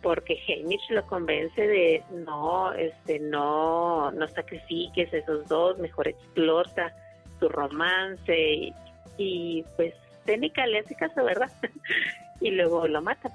[0.00, 6.90] porque Hamish lo convence de no, este, no, no sacrifiques a esos dos, mejor explota
[7.38, 8.72] tu romance
[9.18, 9.92] y, pues
[10.24, 11.52] Seneca le hace caso, ¿verdad?
[12.40, 13.30] y luego lo mata.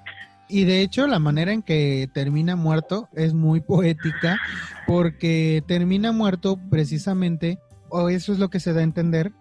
[0.50, 4.40] Y de hecho la manera en que termina muerto es muy poética
[4.86, 9.34] porque termina muerto precisamente, o eso es lo que se da a entender,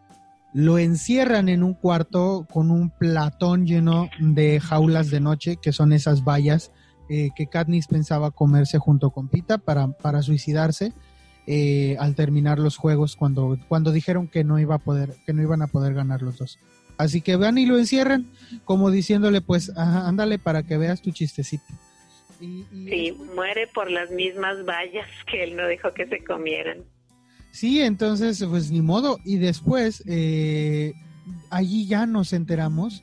[0.53, 5.93] lo encierran en un cuarto con un platón lleno de jaulas de noche, que son
[5.93, 6.73] esas vallas
[7.09, 10.93] eh, que Katniss pensaba comerse junto con Pita para, para suicidarse.
[11.47, 15.43] eh, al terminar los juegos cuando, cuando dijeron que no iba a poder, que no
[15.43, 16.59] iban a poder ganar los dos.
[16.99, 18.27] Así que van y lo encierran,
[18.65, 21.65] como diciéndole, pues, ándale para que veas tu chistecito.
[22.41, 26.85] Y, sí, muere por las mismas vallas que él no dejó que se comieran.
[27.51, 29.19] Sí, entonces, pues ni modo.
[29.25, 30.93] Y después, eh,
[31.51, 33.03] allí ya nos enteramos,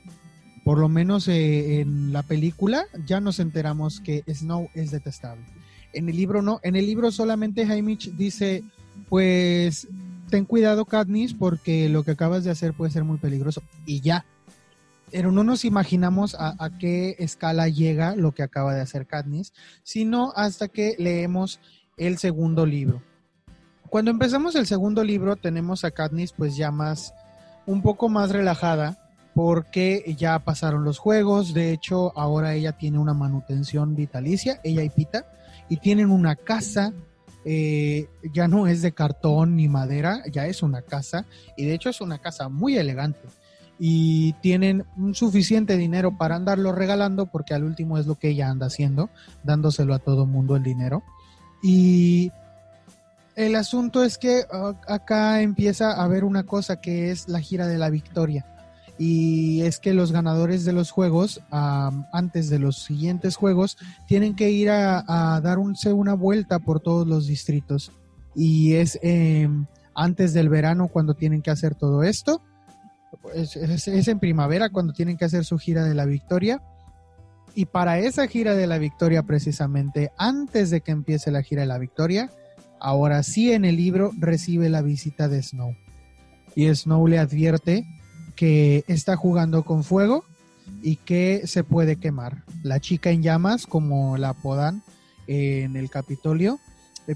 [0.64, 5.44] por lo menos eh, en la película, ya nos enteramos que Snow es detestable.
[5.92, 8.62] En el libro no, en el libro solamente Haymitch dice,
[9.08, 9.88] pues
[10.30, 13.62] ten cuidado Katniss porque lo que acabas de hacer puede ser muy peligroso.
[13.86, 14.24] Y ya.
[15.10, 19.52] Pero no nos imaginamos a, qué escala llega lo que acaba de hacer Katniss,
[19.84, 21.60] sino hasta que leemos
[21.96, 23.00] el segundo libro
[23.94, 27.14] cuando empezamos el segundo libro tenemos a Katniss pues ya más,
[27.64, 28.98] un poco más relajada
[29.36, 34.90] porque ya pasaron los juegos, de hecho ahora ella tiene una manutención vitalicia, ella y
[34.90, 35.26] Pita,
[35.68, 36.92] y tienen una casa,
[37.44, 41.26] eh, ya no es de cartón ni madera, ya es una casa,
[41.56, 43.28] y de hecho es una casa muy elegante.
[43.78, 48.66] Y tienen suficiente dinero para andarlo regalando, porque al último es lo que ella anda
[48.66, 49.10] haciendo,
[49.42, 51.02] dándoselo a todo mundo el dinero.
[51.62, 52.30] Y
[53.36, 57.66] el asunto es que ah, acá empieza a haber una cosa que es la gira
[57.66, 58.46] de la victoria.
[58.98, 63.76] Y es que los ganadores de los juegos, antes de los siguientes juegos,
[64.06, 67.92] tienen que ir a, darse una vuelta por todos los distritos.
[68.34, 72.40] Y es em, antes del verano cuando tienen que hacer todo esto.
[73.34, 76.62] Es, es en primavera cuando tienen que hacer su gira de la victoria.
[77.56, 81.68] Y para esa gira de la victoria, precisamente antes de que empiece la gira de
[81.68, 82.30] la victoria,
[82.84, 85.74] Ahora sí en el libro recibe la visita de Snow.
[86.54, 87.86] Y Snow le advierte
[88.36, 90.24] que está jugando con fuego
[90.82, 92.44] y que se puede quemar.
[92.62, 94.82] La chica en llamas, como la apodan
[95.26, 96.58] en el Capitolio,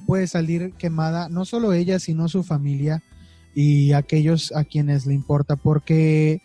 [0.06, 3.02] puede salir quemada no solo ella, sino su familia
[3.54, 6.42] y aquellos a quienes le importa, porque,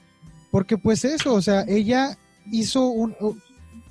[0.52, 2.18] porque pues eso, o sea, ella
[2.52, 3.16] hizo un,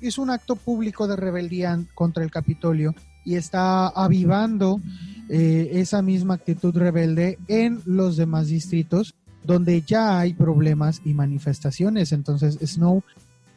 [0.01, 2.93] hizo un acto público de rebeldía contra el Capitolio
[3.25, 4.81] y está avivando
[5.29, 12.11] eh, esa misma actitud rebelde en los demás distritos donde ya hay problemas y manifestaciones.
[12.11, 13.03] Entonces Snow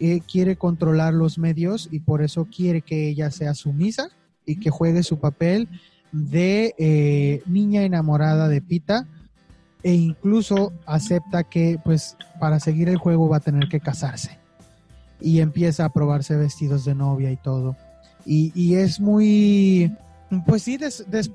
[0.00, 4.10] eh, quiere controlar los medios y por eso quiere que ella sea sumisa
[4.44, 5.68] y que juegue su papel
[6.12, 9.06] de eh, niña enamorada de Pita
[9.82, 14.38] e incluso acepta que pues para seguir el juego va a tener que casarse
[15.20, 17.76] y empieza a probarse vestidos de novia y todo
[18.28, 19.96] y es muy
[20.44, 20.78] pues sí,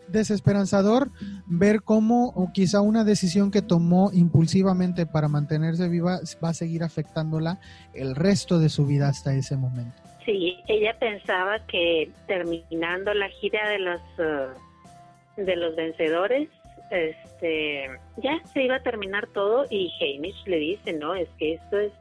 [0.08, 1.10] desesperanzador
[1.46, 6.84] ver cómo o quizá una decisión que tomó impulsivamente para mantenerse viva va a seguir
[6.84, 7.60] afectándola
[7.94, 9.96] el resto de su vida hasta ese momento.
[10.26, 16.50] Sí, ella pensaba que terminando la gira de los uh, de los vencedores,
[16.90, 21.80] este, ya se iba a terminar todo y Hamish le dice, no, es que esto
[21.80, 21.92] es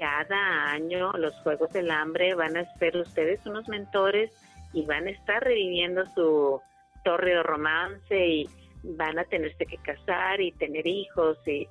[0.00, 4.30] cada año los Juegos del Hambre van a ser ustedes unos mentores
[4.72, 6.60] y van a estar reviviendo su
[7.04, 8.48] torre romance y
[8.82, 11.66] van a tenerse que casar y tener hijos y,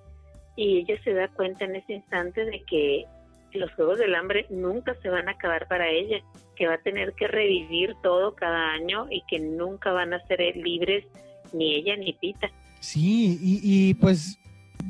[0.56, 3.06] y ella se da cuenta en ese instante de que
[3.54, 6.18] los Juegos del Hambre nunca se van a acabar para ella,
[6.56, 10.40] que va a tener que revivir todo cada año y que nunca van a ser
[10.56, 11.06] libres
[11.54, 12.50] ni ella ni Pita.
[12.80, 14.40] Sí, y, pues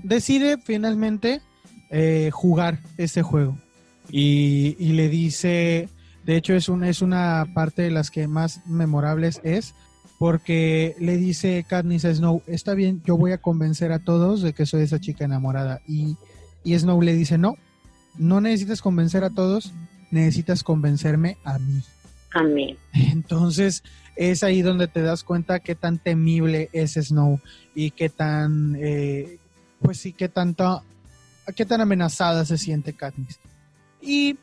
[0.04, 1.42] decide finalmente
[1.90, 3.58] eh, jugar ese juego
[4.10, 5.90] y, y le dice
[6.26, 9.74] de hecho, es, un, es una parte de las que más memorables es
[10.22, 14.54] porque le dice Katniss a Snow, está bien, yo voy a convencer a todos de
[14.54, 15.82] que soy esa chica enamorada.
[15.88, 16.16] Y,
[16.64, 17.56] y Snow le dice, no,
[18.20, 19.74] no necesitas convencer a todos,
[20.12, 21.82] necesitas convencerme a mí.
[22.36, 22.78] A mí.
[22.94, 23.82] Entonces
[24.16, 27.40] es ahí donde te das cuenta qué tan temible es Snow
[27.74, 29.40] y qué tan, eh,
[29.82, 30.84] pues sí, qué tanto,
[31.56, 33.40] qué tan amenazada se siente Katniss.
[34.00, 34.38] Y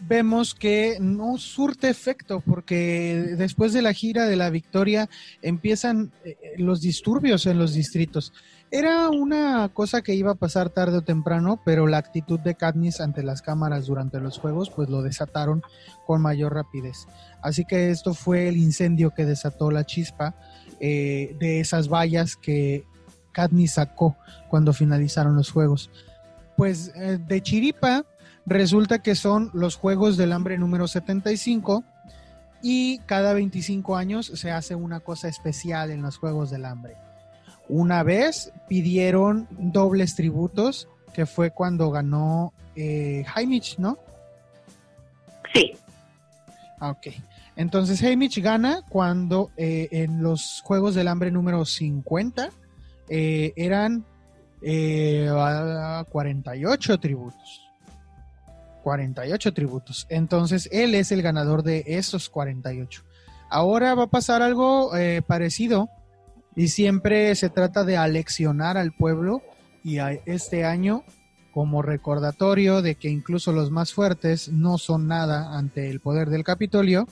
[0.00, 5.08] vemos que no surte efecto porque después de la gira de la victoria
[5.40, 8.32] empiezan eh, los disturbios en los distritos.
[8.70, 13.00] Era una cosa que iba a pasar tarde o temprano, pero la actitud de Katniss
[13.00, 15.62] ante las cámaras durante los juegos pues lo desataron
[16.06, 17.06] con mayor rapidez.
[17.40, 20.34] Así que esto fue el incendio que desató la chispa
[20.80, 22.84] eh, de esas vallas que
[23.32, 24.16] Katniss sacó
[24.48, 25.90] cuando finalizaron los juegos.
[26.56, 28.04] Pues eh, de chiripa
[28.46, 31.82] Resulta que son los Juegos del Hambre número 75
[32.62, 36.96] y cada 25 años se hace una cosa especial en los Juegos del Hambre.
[37.68, 43.24] Una vez pidieron dobles tributos, que fue cuando ganó eh,
[43.78, 43.98] ¿no?
[45.52, 45.72] Sí.
[46.80, 47.06] Ah, ok.
[47.56, 52.50] Entonces Haymitch gana cuando eh, en los Juegos del Hambre número 50
[53.08, 54.04] eh, eran
[54.60, 57.63] 48 tributos.
[58.84, 60.06] 48 tributos.
[60.08, 63.02] Entonces él es el ganador de esos 48.
[63.50, 64.92] Ahora va a pasar algo
[65.26, 65.88] parecido
[66.54, 69.42] y siempre se trata de aleccionar al pueblo
[69.82, 71.04] y este año
[71.52, 76.42] como recordatorio de que incluso los más fuertes no son nada ante el poder del
[76.42, 77.06] Capitolio,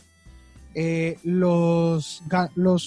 [0.74, 2.22] eh, los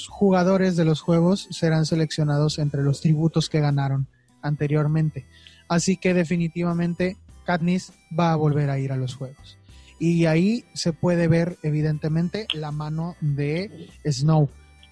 [0.09, 4.07] jugadores de los juegos serán seleccionados entre los tributos que ganaron
[4.41, 5.25] anteriormente.
[5.69, 9.57] Así que definitivamente Katniss va a volver a ir a los juegos.
[9.99, 14.49] Y ahí se puede ver evidentemente la mano de Snow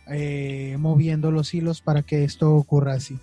[0.08, 3.20] eh, moviendo los hilos para que esto ocurra así.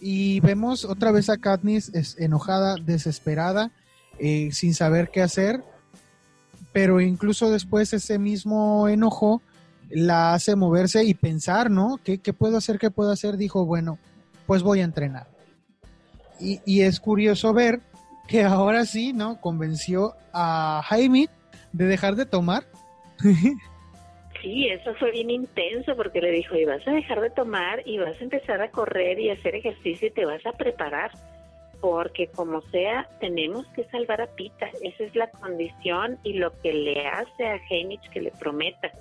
[0.00, 3.70] Y vemos otra vez a Katniss enojada, desesperada,
[4.18, 5.62] eh, sin saber qué hacer,
[6.72, 9.42] pero incluso después ese mismo enojo
[9.90, 12.00] la hace moverse y pensar, ¿no?
[12.02, 12.78] ¿Qué, puedo hacer?
[12.78, 13.36] ¿Qué puedo hacer?
[13.36, 13.98] Dijo, bueno,
[14.46, 15.28] pues voy a entrenar.
[16.38, 17.82] Y es curioso ver
[18.30, 19.40] que ahora sí, ¿no?
[19.40, 21.28] Convenció a Jaime
[21.72, 22.62] de dejar de tomar.
[24.40, 27.98] Sí, eso fue bien intenso porque le dijo, y vas a dejar de tomar y
[27.98, 31.10] vas a empezar a correr y hacer ejercicio y te vas a preparar,
[31.80, 34.68] porque como sea, tenemos que salvar a Pita.
[34.80, 38.92] Esa es la condición y lo que le hace a Heinrich que le prometa.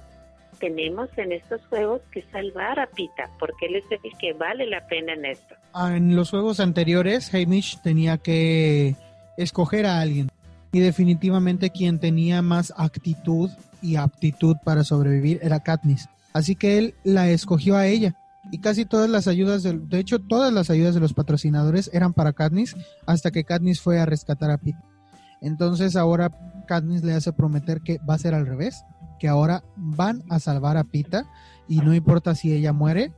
[0.60, 4.88] Tenemos en estos juegos que salvar a Pita, porque él es el que vale la
[4.88, 5.56] pena en esto.
[5.74, 8.96] Ah, en los juegos anteriores, Heinrich tenía que
[9.42, 10.30] escoger a alguien.
[10.72, 13.50] Y definitivamente quien tenía más actitud
[13.82, 16.08] y aptitud para sobrevivir era Katniss.
[16.34, 18.16] Así que él la escogió a ella.
[18.52, 22.14] Y casi todas las ayudas, de, de hecho todas las ayudas de los patrocinadores eran
[22.14, 22.76] para Katniss
[23.06, 24.80] hasta que Katniss fue a rescatar a Pete.
[25.42, 26.32] Entonces ahora
[26.68, 28.84] Katniss le hace prometer que va a ser al revés,
[29.20, 31.26] que ahora van a salvar a Pita
[31.68, 33.14] y no importa si ella muere,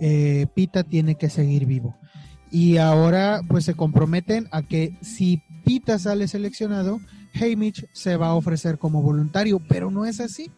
[0.00, 1.96] eh, Pita tiene que seguir vivo.
[2.50, 6.98] Y ahora pues se comprometen a que si Pita sale seleccionado,
[7.32, 10.50] Haymitch se va a ofrecer como voluntario, pero no es así.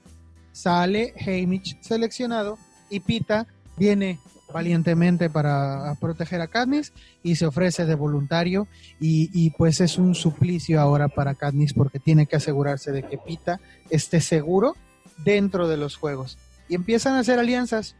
[0.53, 2.57] Sale Haymitch seleccionado
[2.89, 3.47] y Pita
[3.77, 4.19] viene
[4.55, 8.69] valientemente para proteger a Katniss y se ofrece de voluntario
[9.01, 13.61] y, pues es un suplicio ahora para Katniss porque tiene que asegurarse de que Pita
[13.91, 14.77] esté seguro
[15.27, 16.39] dentro de los juegos.
[16.71, 17.97] Y empiezan a hacer alianzas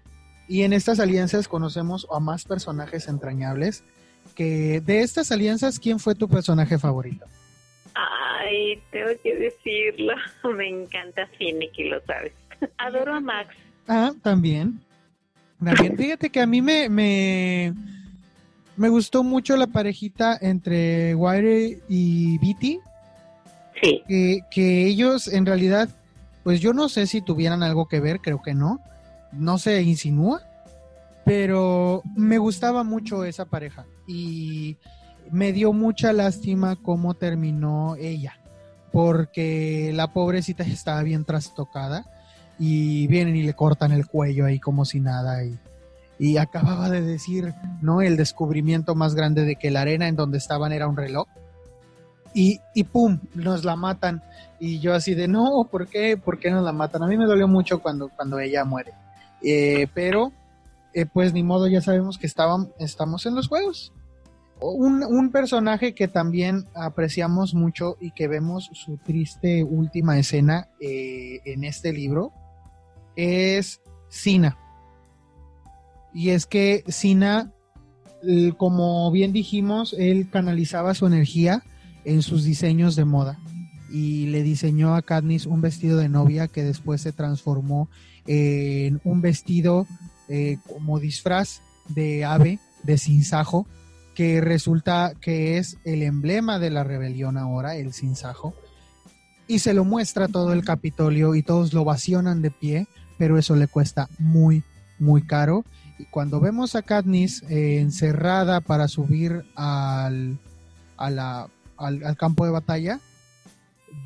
[0.49, 3.85] y en estas alianzas conocemos a más personajes entrañables
[4.43, 7.27] que de estas alianzas, ¿quién fue tu personaje favorito?
[7.95, 10.15] Ay, tengo que decirlo.
[10.57, 12.33] Me encanta Finnick lo sabes.
[12.79, 13.55] Adoro a Max.
[13.87, 14.81] Ah, también.
[15.63, 17.73] También, fíjate que a mí me, me,
[18.77, 22.81] me gustó mucho la parejita entre Wire y Beatty.
[23.81, 24.03] Sí.
[24.09, 25.89] Que, que ellos en realidad,
[26.43, 28.81] pues yo no sé si tuvieran algo que ver, creo que no.
[29.31, 30.43] No se insinúa,
[31.25, 33.87] pero me gustaba mucho esa pareja.
[34.07, 34.77] Y
[35.31, 38.39] me dio mucha lástima cómo terminó ella,
[38.93, 42.05] porque la pobrecita estaba bien trastocada
[42.59, 45.59] y vienen y le cortan el cuello ahí como si nada y,
[46.19, 48.03] y acababa de decir, ¿no?
[48.03, 51.27] El descubrimiento más grande de que la arena en donde estaban era un reloj.
[52.35, 54.23] Y, y pum, nos la matan.
[54.61, 56.17] Y yo así de, no, ¿por qué?
[56.17, 57.03] ¿Por qué nos la matan?
[57.03, 58.93] A mí me dolió mucho cuando, cuando ella muere.
[59.43, 60.33] Eh, pero,
[60.95, 63.93] eh, pues ni modo, ya sabemos que estamos en los juegos.
[64.61, 71.65] Un, personaje que también apreciamos mucho y que vemos su triste última escena eh, en
[71.65, 72.33] este libro
[73.17, 74.57] es Sina.
[76.15, 77.53] Y es que Sina,
[78.57, 81.65] como bien dijimos, él canalizaba su energía
[82.05, 83.39] en sus diseños de moda
[83.93, 87.91] y le diseñó a Katniss un vestido de novia que después se transformó
[88.27, 89.87] en un vestido
[90.29, 93.67] eh, como disfraz de ave de sinsajo
[94.15, 98.55] que resulta que es el emblema de la rebelión ahora, el sinsajo,
[99.47, 102.87] y se lo muestra todo el Capitolio y todos lo vacionan de pie,
[103.19, 104.63] pero eso le cuesta muy,
[104.99, 105.65] muy caro.
[105.99, 110.39] Y cuando vemos a Katniss eh, encerrada para subir al,
[110.97, 113.01] al, campo de batalla,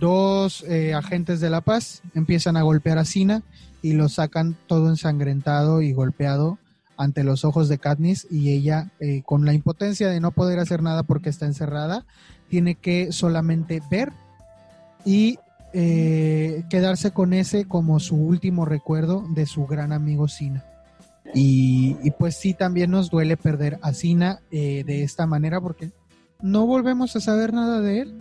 [0.00, 3.42] dos eh, agentes de la paz empiezan a golpear a Sina
[3.86, 6.58] y lo sacan todo ensangrentado y golpeado
[6.96, 10.82] ante los ojos de Katniss y ella eh, con la impotencia de no poder hacer
[10.82, 12.04] nada porque está encerrada,
[12.48, 14.10] tiene que solamente ver
[15.04, 15.38] y
[15.72, 20.64] eh, quedarse con ese como su último recuerdo de su gran amigo Sina.
[21.32, 25.90] Y, pues sí, también nos duele perder a Sina eh, de esta manera porque
[26.40, 28.18] no volvemos a saber nada de él.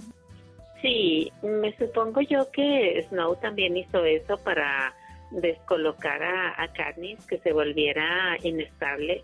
[0.81, 4.93] Sí, me supongo yo que Snow también hizo eso para
[5.35, 9.23] descolocara a Katniss, que se volviera inestable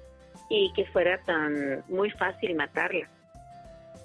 [0.49, 3.07] y que fuera tan muy fácil matarla.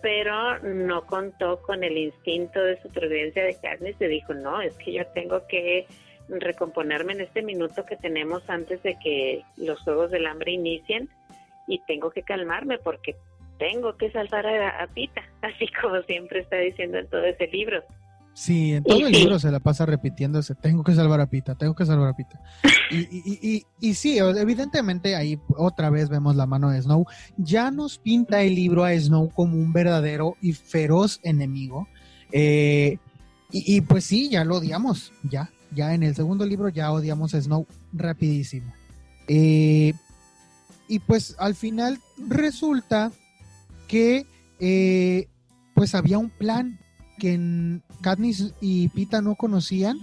[0.02, 4.92] Pero no contó con el instinto de supervivencia de Katniss y dijo, no, es que
[4.92, 5.86] yo tengo que
[6.28, 11.09] recomponerme en este minuto que tenemos antes de que los Juegos del Hambre inicien
[11.66, 13.16] y tengo que calmarme porque
[13.59, 17.82] tengo que salvar a, Pita, así como siempre está diciendo en todo ese libro.
[18.37, 21.74] Sí, en todo el libro se la pasa repitiéndose, tengo que salvar a Pita, tengo
[21.74, 22.39] que salvar a Pita.
[22.91, 27.07] Y, y, y, sí, evidentemente ahí otra vez vemos la mano de Snow.
[27.39, 31.89] Ya nos pinta el libro a Snow como un verdadero y feroz enemigo.
[32.30, 32.99] Eh,
[33.51, 37.41] y, pues sí, ya lo odiamos, ya, ya en el segundo libro ya odiamos a
[37.41, 38.70] Snow rapidísimo.
[39.28, 39.95] Eh,
[40.89, 43.12] y pues al final resulta
[43.89, 44.26] que
[44.61, 45.26] eh,
[45.74, 46.78] pues había un plan
[47.19, 49.99] que Katniss y Pita no conocían,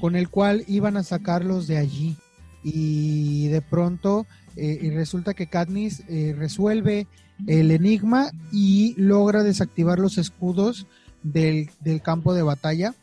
[0.00, 2.16] con el cual iban a sacarlos de allí.
[2.62, 4.26] Y de pronto
[4.56, 7.06] eh, resulta que Katniss eh, resuelve
[7.46, 10.86] el enigma y logra desactivar los escudos
[11.22, 12.94] del, del campo de batalla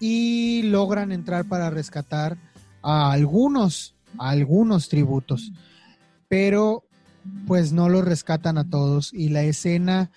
[0.00, 2.36] y logran entrar para rescatar
[2.82, 5.52] a algunos, a algunos tributos.
[6.28, 6.84] Pero
[7.46, 10.10] pues no lo rescatan a todos y la escena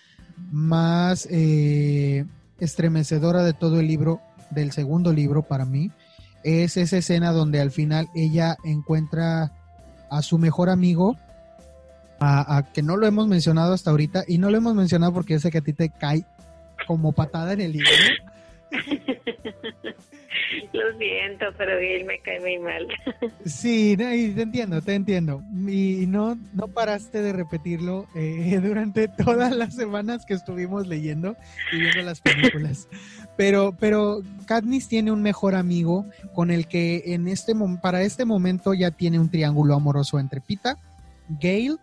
[0.51, 2.25] más eh,
[2.59, 5.91] estremecedora de todo el libro, del segundo libro para mí,
[6.43, 9.51] es esa escena donde al final ella encuentra
[10.09, 11.17] a su mejor amigo,
[12.19, 15.39] a, que no lo hemos mencionado hasta ahorita, y no lo hemos mencionado porque yo
[15.39, 16.25] sé que a ti te cae
[16.87, 17.89] como patada en el libro.
[20.73, 22.87] Lo siento, pero él me cae muy mal.
[23.45, 25.43] Sí, te entiendo, te entiendo.
[25.67, 31.35] Y no, no paraste de repetirlo eh, durante todas las semanas que estuvimos leyendo
[31.71, 32.87] y viendo las películas.
[33.37, 38.73] Pero, pero Katniss tiene un mejor amigo con el que en este para este momento
[38.73, 40.77] ya tiene un triángulo amoroso entre Pita,
[41.29, 41.77] Gale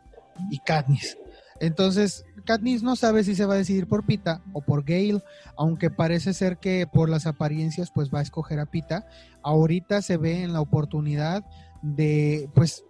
[0.51, 1.17] y Katniss.
[1.61, 5.22] Entonces, Katniss no sabe si se va a decidir por Pita o por Gale,
[5.57, 9.07] aunque parece ser que por las apariencias pues va a escoger a Pita.
[9.43, 11.45] Ahorita se ve en la oportunidad
[11.82, 12.84] de pues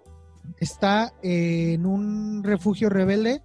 [0.59, 3.43] está en un refugio rebelde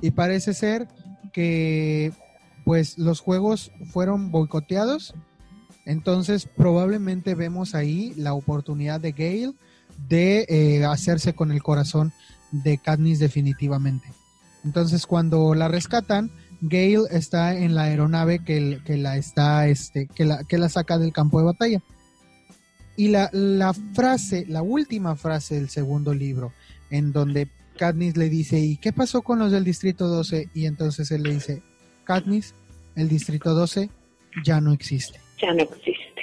[0.00, 0.88] y parece ser
[1.32, 2.12] que
[2.64, 5.14] pues los juegos fueron boicoteados.
[5.84, 9.54] Entonces probablemente vemos ahí la oportunidad de Gale
[10.08, 12.12] de eh, hacerse con el corazón
[12.50, 14.08] de Katniss definitivamente.
[14.66, 16.28] Entonces, cuando la rescatan,
[16.60, 20.98] Gale está en la aeronave que, que la está, este, que la, que la saca
[20.98, 21.82] del campo de batalla.
[22.96, 26.52] Y la, la, frase, la última frase del segundo libro,
[26.90, 27.48] en donde
[27.78, 30.48] Katniss le dice, ¿y qué pasó con los del Distrito 12?
[30.52, 31.62] Y entonces él le dice,
[32.02, 32.52] Katniss,
[32.96, 33.88] el Distrito 12
[34.44, 35.20] ya no existe.
[35.40, 36.22] Ya no existe.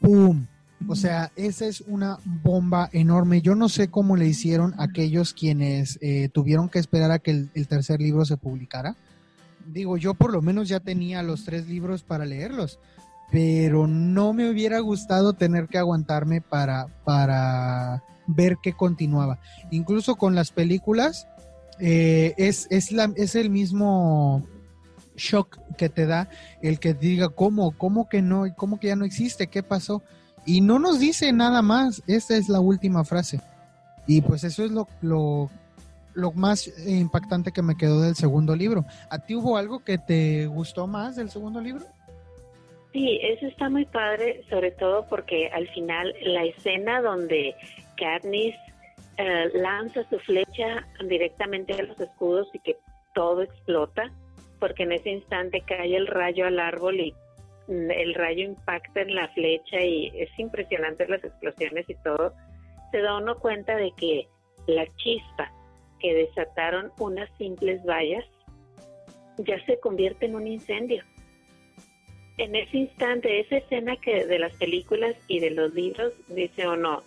[0.00, 0.44] ¡Pum!
[0.86, 3.40] O sea, esa es una bomba enorme.
[3.40, 7.68] Yo no sé cómo le hicieron aquellos quienes eh, tuvieron que esperar a que el,
[7.68, 8.96] tercer libro se publicara.
[9.66, 12.78] Digo, yo por lo menos ya tenía los tres libros para leerlos,
[13.32, 19.38] pero no me hubiera gustado tener que aguantarme para, para ver qué continuaba.
[19.70, 21.26] Incluso con las películas,
[21.80, 24.46] eh, es, es, la, es el mismo
[25.16, 26.28] shock que te da
[26.60, 30.02] el que diga cómo, cómo que no, cómo que ya no existe, qué pasó
[30.46, 33.40] y no nos dice nada más, esta es la última frase.
[34.06, 38.84] Y pues eso es lo, lo, más impactante que me quedó del segundo libro.
[39.10, 41.84] ¿A ti hubo algo que te gustó más del segundo libro?
[42.92, 47.54] Sí, eso está muy padre, sobre todo porque al final la escena donde
[47.96, 48.54] Katniss
[49.16, 52.76] eh, lanza su flecha directamente a los escudos y que
[53.14, 54.12] todo explota,
[54.60, 57.14] porque en ese instante cae el rayo al árbol y
[57.68, 62.32] el rayo impacta en la flecha y es impresionante las explosiones y todo,
[62.90, 64.28] se da uno cuenta de que
[64.66, 65.50] la chispa
[66.00, 68.24] que desataron unas simples vallas
[69.38, 71.02] ya se convierte en un incendio.
[72.36, 76.76] En ese instante, esa escena que de las películas y de los libros dice o
[76.76, 77.02] no,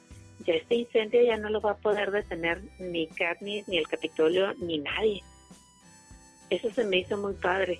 [0.46, 4.54] ya este incendio ya no lo va a poder detener ni Katniss, ni el Capitolio,
[4.56, 5.22] ni nadie.
[6.50, 7.80] Eso se me hizo muy padre.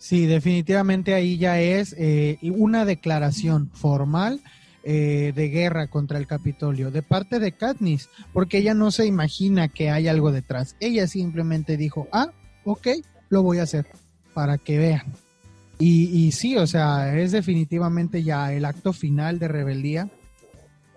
[0.00, 4.40] Sí, definitivamente ahí ya es eh, una declaración formal
[4.82, 9.68] eh, de guerra contra el Capitolio de parte de Katniss, porque ella no se imagina
[9.68, 10.74] que hay algo detrás.
[10.80, 12.32] Ella simplemente dijo, ah,
[12.64, 12.88] ok,
[13.28, 13.88] lo voy a hacer,
[14.32, 15.04] para que vean.
[15.78, 20.08] Y, y sí, o sea, es definitivamente ya el acto final de rebeldía.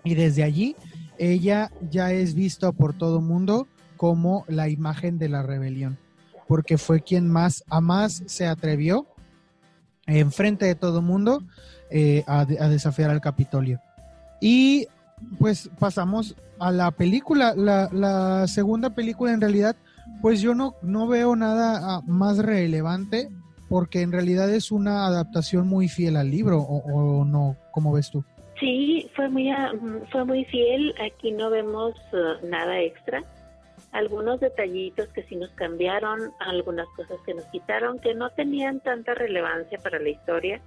[0.02, 0.76] Y desde allí,
[1.18, 5.98] ella ya es vista por todo mundo como la imagen de la rebelión
[6.46, 9.06] porque fue quien más a más se atrevió
[10.06, 11.42] enfrente de todo mundo
[11.90, 13.80] eh, a, desafiar al Capitolio.
[14.40, 14.86] Y
[15.38, 17.54] pues pasamos a la película.
[17.56, 19.76] La, segunda película en realidad,
[20.20, 23.30] pues yo no, no veo nada ah, más relevante
[23.68, 28.22] porque en realidad es una adaptación muy fiel al libro, o, no, ¿cómo ves tú?
[28.60, 29.72] Sí, fue muy, ah,
[30.12, 30.94] fue muy fiel.
[31.04, 33.22] Aquí no vemos ah, nada extra.
[33.94, 39.14] Algunos detallitos que sí nos cambiaron, algunas cosas que nos quitaron, que no tenían tanta
[39.14, 40.60] relevancia para la historia.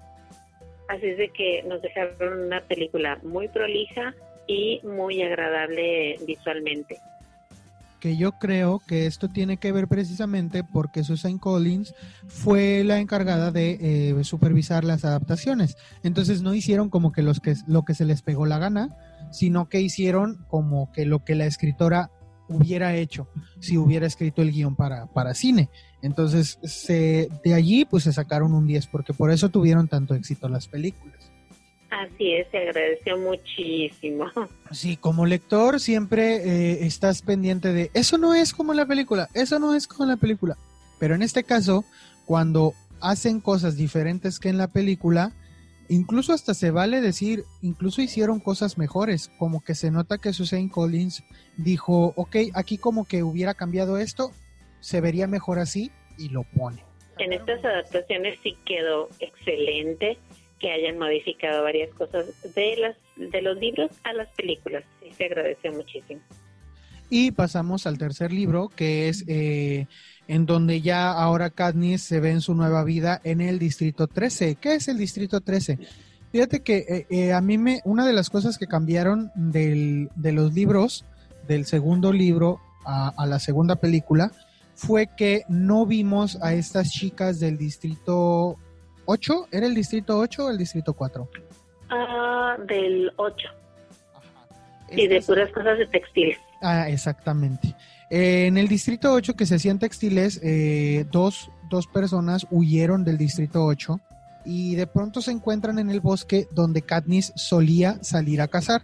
[0.88, 4.16] Así es de que nos dejaron una película muy prolija
[4.48, 6.98] y muy agradable visualmente
[8.00, 11.96] que yo creo que esto tiene que ver precisamente porque Susan Collins
[12.28, 15.78] fue la encargada de eh, supervisar las adaptaciones.
[16.04, 18.96] Entonces no hicieron como que, los que lo que se les pegó la gana,
[19.32, 22.12] sino que hicieron como que lo que la escritora
[22.50, 23.28] hubiera hecho
[23.60, 25.70] si hubiera escrito el guion para, para cine.
[26.02, 30.48] Entonces se, de allí pues se sacaron un 10 porque por eso tuvieron tanto éxito
[30.48, 31.32] las películas.
[31.90, 34.26] Así es, se agradeció muchísimo.
[34.72, 39.60] Sí, como lector siempre eh, estás pendiente de, eso no es como la película, eso
[39.60, 40.58] no es como la película.
[41.00, 41.86] Pero en este caso,
[42.26, 45.32] cuando hacen cosas diferentes que en la película,
[45.90, 50.70] incluso hasta se vale decir, incluso hicieron cosas mejores, como que se nota que Susan
[50.70, 51.24] Collins
[51.58, 54.32] dijo, ok, aquí como que hubiera cambiado esto,
[54.80, 56.84] se vería mejor así y lo pone.
[57.20, 60.18] En estas adaptaciones sí quedó excelente
[60.60, 62.26] que hayan modificado varias cosas
[62.56, 64.84] de las de los libros a las películas.
[65.02, 66.22] Sí, se agradece muchísimo.
[67.10, 69.88] Y pasamos al tercer libro, que es eh,
[70.28, 74.56] en donde ya ahora Katniss se ve en su nueva vida en el Distrito 13.
[74.56, 75.80] ¿Qué es el Distrito 13?
[76.32, 80.32] Fíjate que eh, eh, a mí me, una de las cosas que cambiaron del, de
[80.32, 81.06] los libros,
[81.48, 84.32] del segundo libro a, a la segunda película,
[84.76, 88.58] fue que no vimos a estas chicas del Distrito
[89.08, 91.30] 8, ¿era el distrito 8 o el distrito 4?
[91.90, 93.48] Ah, del 8.
[94.92, 96.38] Y de puras cosas de textiles.
[96.62, 97.74] Ah, exactamente.
[98.10, 103.18] Eh, en el distrito 8 que se hacían textiles, eh, dos, dos personas huyeron del
[103.18, 104.00] distrito 8
[104.46, 108.84] y de pronto se encuentran en el bosque donde Katniss solía salir a cazar.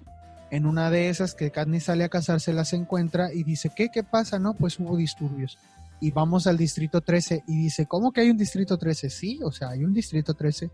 [0.51, 3.89] En una de esas que Katniss sale a cazar se las encuentra y dice, ¿qué?
[3.89, 4.39] ¿Qué pasa?
[4.39, 5.57] No, pues hubo disturbios
[6.03, 9.09] y vamos al distrito 13 y dice, ¿cómo que hay un distrito 13?
[9.09, 10.69] Sí, o sea, hay un distrito 13.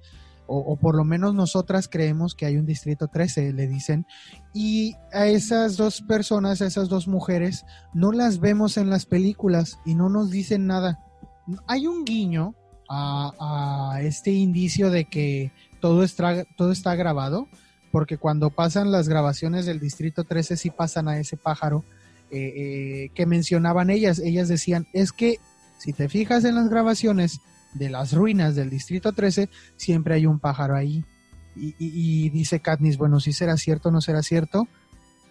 [0.52, 4.08] O, por lo menos nosotras creemos que hay un distrito 13, le dicen.
[4.54, 9.80] Y a esas dos personas, a esas dos mujeres, no las vemos en las películas
[9.86, 11.00] y no nos dicen nada.
[11.68, 12.56] Hay un guiño
[12.89, 17.47] a, este indicio de que todo está, todo está grabado,
[17.91, 21.84] porque cuando pasan las grabaciones del distrito 13 sí pasan a ese pájaro
[22.32, 24.20] eh, eh, que mencionaban ellas.
[24.20, 25.38] Ellas decían, es que
[25.78, 27.39] si te fijas en las grabaciones
[27.74, 31.03] de las ruinas del Distrito 13, siempre hay un pájaro ahí.
[31.55, 34.67] Y, dice Katniss, bueno, si será cierto o no será cierto.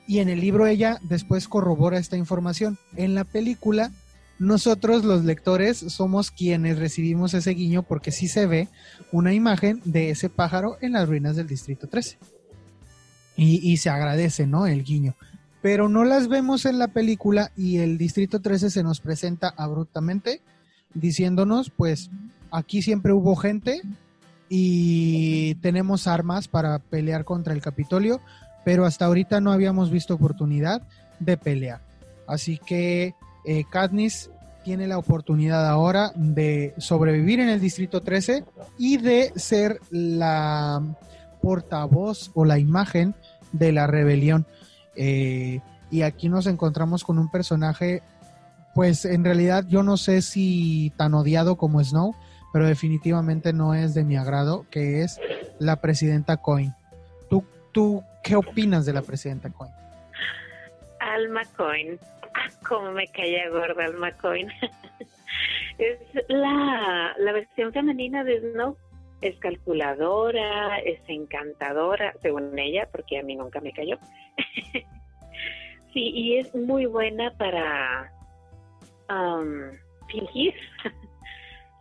[0.07, 2.78] Y en el libro ella después corrobora esta información.
[2.97, 3.93] En la película,
[4.39, 8.68] nosotros los lectores somos quienes recibimos ese guiño porque sí se ve
[9.11, 12.18] una imagen de ese pájaro en las ruinas del Distrito 13.
[13.36, 14.66] Y, y se agradece, ¿no?
[14.66, 15.14] El guiño
[15.61, 20.41] pero no las vemos en la película y el Distrito 13 se nos presenta abruptamente
[20.95, 22.11] diciéndonos, pues
[22.51, 23.82] aquí siempre hubo gente
[24.49, 28.20] y tenemos armas para pelear contra el Capitolio,
[28.64, 30.82] pero hasta ahorita no habíamos visto oportunidad
[31.20, 31.80] de pelear.
[32.26, 34.30] Así que eh, Katniss
[34.64, 38.44] tiene la oportunidad ahora de sobrevivir en el Distrito 13
[38.78, 40.82] y de ser la
[41.40, 43.14] portavoz o la imagen
[43.53, 44.46] de la rebelión.
[44.96, 48.03] Eh, y aquí nos encontramos con un personaje,
[48.74, 52.14] pues en realidad yo no sé si tan odiado como Snow,
[52.53, 55.20] pero definitivamente no es de mi agrado, que es
[55.59, 56.72] la presidenta Coin.
[57.28, 59.72] ¿Tú, tú qué opinas de la presidenta Coin?
[61.01, 61.99] Alma Coin.
[62.34, 64.49] Ah, cómo me caía gorda Alma Coin.
[65.78, 68.76] es la, la versión femenina de Snow.
[69.20, 73.99] Es calculadora, es encantadora, según ella, porque a mí nunca me cayó.
[75.92, 78.12] sí, y es muy buena para
[79.09, 79.76] um,
[80.09, 80.55] fingir.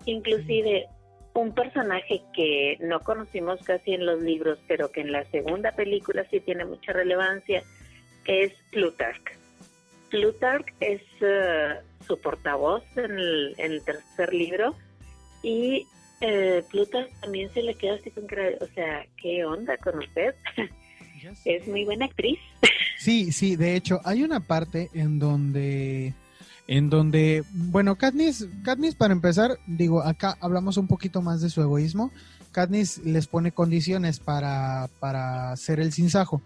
[0.08, 0.88] Inclusive
[1.34, 6.26] un personaje que no conocimos casi en los libros, pero que en la segunda película
[6.32, 7.62] sí tiene mucha relevancia,
[8.26, 9.22] es Plutarch.
[10.10, 13.12] Plutarch es uh, su portavoz en
[13.58, 14.76] el, tercer libro
[15.43, 15.86] y
[16.22, 20.34] eh, Plutarch también se le queda así con o sea, ¿qué onda con usted?
[21.45, 22.39] es muy buena actriz.
[22.97, 26.14] Sí, sí, de hecho, hay una parte en donde
[26.68, 31.61] en donde, bueno, Katniss, Katniss para empezar, digo, acá hablamos un poquito más de su
[31.61, 32.11] egoísmo.
[32.51, 36.41] Katniss les pone condiciones para, para hacer el sinsajo,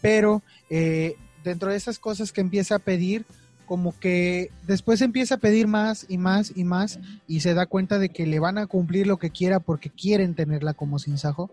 [0.00, 3.26] pero eh, dentro de esas cosas que empieza a pedir,
[3.66, 7.98] como que después empieza a pedir más y más y más y se da cuenta
[7.98, 11.50] de que le van a cumplir lo que quiera porque quieren tenerla como sinsajo.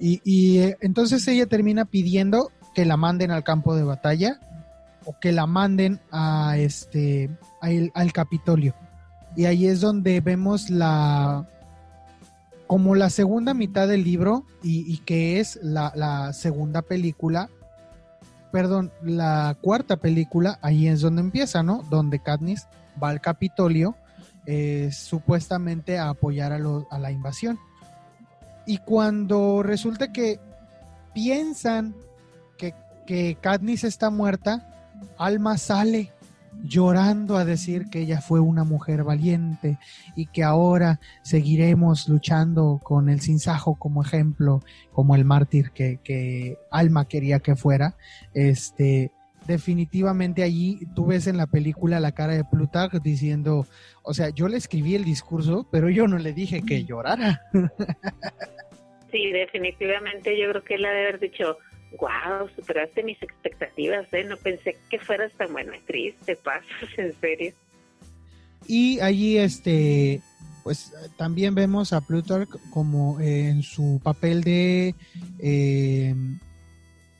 [0.00, 4.40] Y, y eh, entonces ella termina pidiendo que la manden al campo de batalla
[5.08, 7.30] o que la manden a este
[7.62, 8.74] al Capitolio.
[9.34, 11.48] Y ahí es donde vemos la
[12.66, 17.48] como la segunda mitad del libro y, que es la, segunda película,
[18.52, 21.82] perdón, la cuarta película, ahí es donde empieza, ¿no?
[21.88, 22.66] Donde Katniss
[23.02, 23.96] va al Capitolio
[24.44, 27.58] eh, supuestamente a apoyar a, a la invasión.
[28.66, 30.38] Y cuando resulta que
[31.14, 31.94] piensan
[32.58, 32.74] que,
[33.06, 33.38] que
[33.84, 34.68] está muerta,
[35.18, 36.12] Alma sale
[36.64, 39.78] llorando a decir que ella fue una mujer valiente
[40.16, 44.60] y que ahora seguiremos luchando con el sinsajo como ejemplo,
[44.92, 47.96] como el mártir que, Alma quería que fuera.
[48.34, 49.12] Este,
[49.46, 53.66] definitivamente allí tú ves en la película la cara de Plutarch diciendo,
[54.02, 57.42] o sea, yo le escribí el discurso, pero yo no le dije que llorara.
[59.10, 61.56] Sí, definitivamente yo creo que él ha de haber dicho,
[61.98, 64.24] wow, superaste mis expectativas, ¿eh?
[64.24, 66.66] No pensé que fueras tan buena actriz, te pasas,
[66.96, 67.52] en serio.
[68.66, 70.20] Y allí, este,
[70.62, 74.94] pues también vemos a Plutarch como en su papel de,
[75.38, 76.14] eh,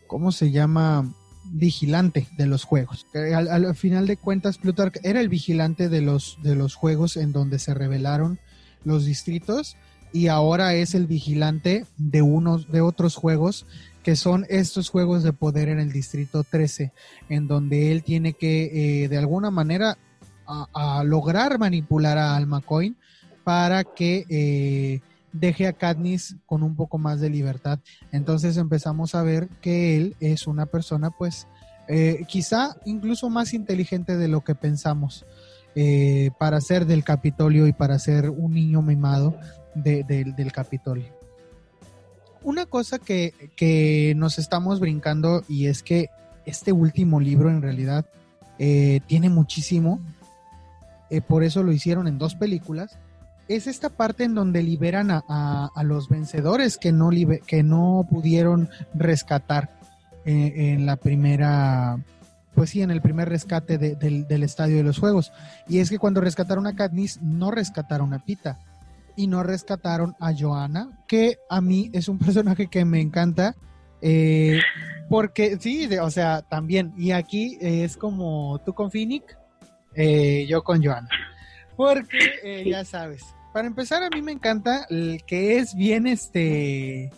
[0.06, 1.14] ¿cómo se llama?
[1.50, 3.06] Vigilante de los juegos.
[3.14, 7.32] Al, al, final de cuentas, Plutarch era el vigilante de los, de los juegos en
[7.32, 8.38] donde se revelaron
[8.84, 9.78] los distritos
[10.12, 13.66] y ahora es el vigilante de unos de otros juegos
[14.02, 16.92] que son estos juegos de poder en el Distrito 13,
[17.28, 19.98] en donde él tiene que eh, de alguna manera
[20.46, 22.96] a, lograr manipular a Alma Coin
[23.44, 25.00] para que eh,
[25.32, 27.80] deje a Katniss con un poco más de libertad.
[28.12, 31.46] Entonces empezamos a ver que él es una persona pues
[31.86, 35.24] eh, quizá incluso más inteligente de lo que pensamos.
[36.38, 39.38] para ser del Capitolio y para ser un niño mimado
[39.74, 41.17] del Capitolio
[42.42, 46.10] una cosa que, nos estamos brincando y es que
[46.46, 48.06] este último libro en realidad
[48.58, 50.00] eh, tiene muchísimo,
[51.10, 52.98] eh, por eso lo hicieron en dos películas,
[53.48, 57.10] es esta parte en donde liberan a, los vencedores que no,
[57.46, 59.70] que no pudieron rescatar
[60.26, 61.98] eh, en la primera,
[62.54, 65.32] pues sí, en el primer rescate del, del, estadio de los juegos.
[65.66, 68.58] Y es que cuando rescataron a Katniss, no rescataron a Pita
[69.18, 73.56] y no rescataron a Joanna, que a mí es un personaje que me encanta.
[74.00, 74.60] Eh,
[75.10, 76.94] porque sí, o sea, también.
[76.96, 79.36] Y aquí es como tú con Finnick,
[79.94, 81.08] eh, yo con Joanna.
[81.76, 87.10] Porque eh, ya sabes, para empezar a mí me encanta el que es bien este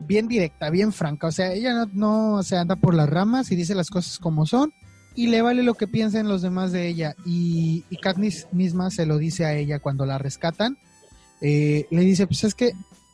[0.00, 3.56] bien directa, bien franca, o sea, ella no, no se anda por las ramas y
[3.56, 4.72] dice las cosas como son
[5.16, 9.06] y le vale lo que piensen los demás de ella y, y Katniss misma se
[9.06, 10.78] lo dice a ella cuando la rescatan
[11.40, 12.72] eh, le dice, pues es que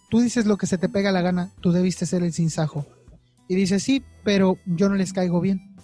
[0.09, 2.87] tú dices lo que se te pega la gana, tú debiste ser el sinsajo.
[3.49, 5.75] Y dice, sí, pero yo no les caigo bien.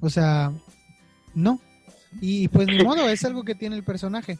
[0.00, 0.52] O sea,
[1.34, 1.60] no.
[2.20, 4.38] Y pues ni modo, es algo que tiene el personaje.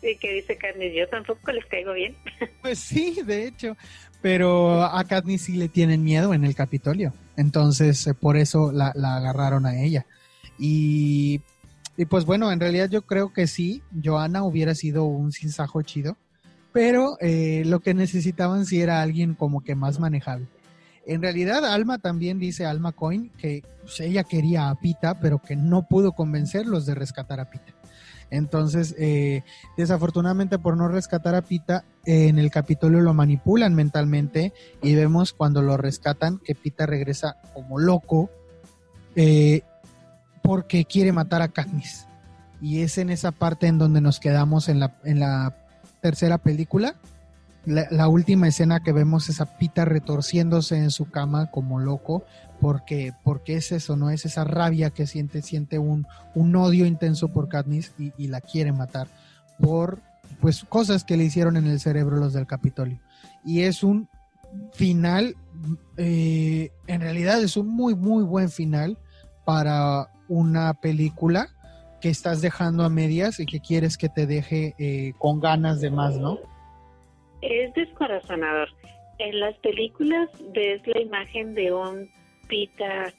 [0.00, 2.16] Sí, que dice Katniss, yo tampoco les caigo bien.
[2.62, 3.76] Pues sí, de hecho.
[4.22, 7.14] Pero a Katniss sí le tienen miedo en el Capitolio.
[7.36, 10.04] Entonces, eh, por eso la, la agarraron a ella.
[10.58, 11.40] Y,
[11.96, 16.18] y, pues bueno, en realidad yo creo que sí, Joana hubiera sido un sinsajo chido
[16.72, 20.46] pero eh, lo que necesitaban sí era alguien como que más manejable.
[21.06, 25.56] En realidad, Alma también dice, Alma Coin, que pues, ella quería a Pita, pero que
[25.56, 27.72] no pudo convencerlos de rescatar a Pita.
[28.30, 29.42] Entonces, eh,
[29.76, 34.52] desafortunadamente por no rescatar a Pita, en el Capitolio lo manipulan mentalmente
[34.82, 38.30] y vemos cuando lo rescatan que Pita regresa como loco
[39.16, 39.62] eh,
[40.42, 42.06] porque quiere matar a Katniss.
[42.62, 45.56] Y es en esa parte en donde nos quedamos en la, en la
[46.00, 46.96] tercera película.
[47.66, 52.24] La, última escena que vemos es a Pita retorciéndose en su cama como loco,
[52.58, 54.08] porque, porque es eso, ¿no?
[54.08, 58.72] Es esa rabia que siente, siente un, un odio intenso por Katniss y, la quiere
[58.72, 59.08] matar
[59.60, 60.00] por
[60.40, 62.98] pues cosas que le hicieron en el cerebro los del Capitolio.
[63.44, 64.08] Y es un
[64.72, 65.36] final,
[65.98, 68.96] eh, en realidad es un muy, muy buen final
[69.44, 71.50] para una película
[72.00, 75.90] que estás dejando a medias y que quieres que te deje eh, con ganas de
[75.90, 76.38] más, ¿no?
[77.42, 78.68] Es descorazonador.
[79.18, 82.10] En las películas ves la imagen de un
[82.48, 83.12] Pita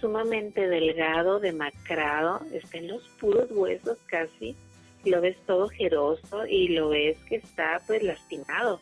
[0.00, 4.56] sumamente delgado, demacrado, está en los puros huesos casi,
[5.04, 8.80] lo ves todo jeroso y lo ves que está pues lastimado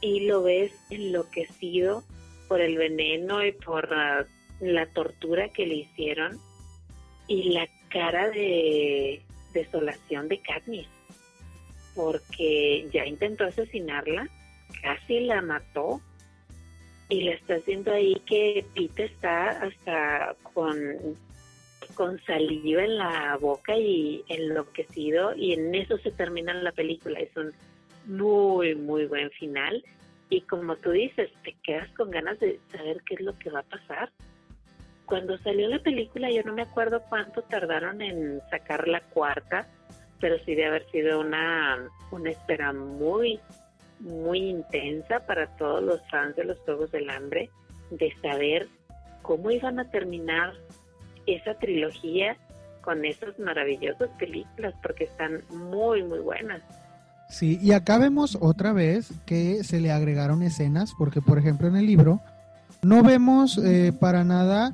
[0.00, 2.02] y lo ves enloquecido
[2.48, 3.90] por el veneno y por
[4.60, 6.38] la tortura que le hicieron
[7.28, 7.66] y la
[7.96, 9.22] cara de
[9.54, 10.86] desolación de Katniss
[11.94, 14.28] porque ya intentó asesinarla,
[14.82, 16.02] casi la mató
[17.08, 20.76] y le está haciendo ahí que Pete está hasta con,
[21.94, 27.18] con saliva en la boca y enloquecido y en eso se termina la película.
[27.18, 27.54] Es un
[28.04, 29.82] muy, muy buen final
[30.28, 33.60] y como tú dices, te quedas con ganas de saber qué es lo que va
[33.60, 34.10] a pasar.
[35.06, 39.66] Cuando salió la película yo no me acuerdo cuánto tardaron en sacar la cuarta,
[40.20, 41.78] pero sí de haber sido una,
[42.10, 43.40] una espera muy,
[44.00, 47.50] muy intensa para todos los fans de los Juegos del Hambre
[47.90, 48.68] de saber
[49.22, 50.54] cómo iban a terminar
[51.26, 52.36] esa trilogía
[52.80, 56.62] con esas maravillosas películas porque están muy muy buenas.
[57.28, 61.76] Sí, y acá vemos otra vez que se le agregaron escenas porque por ejemplo en
[61.76, 62.20] el libro
[62.82, 64.72] no vemos eh, para nada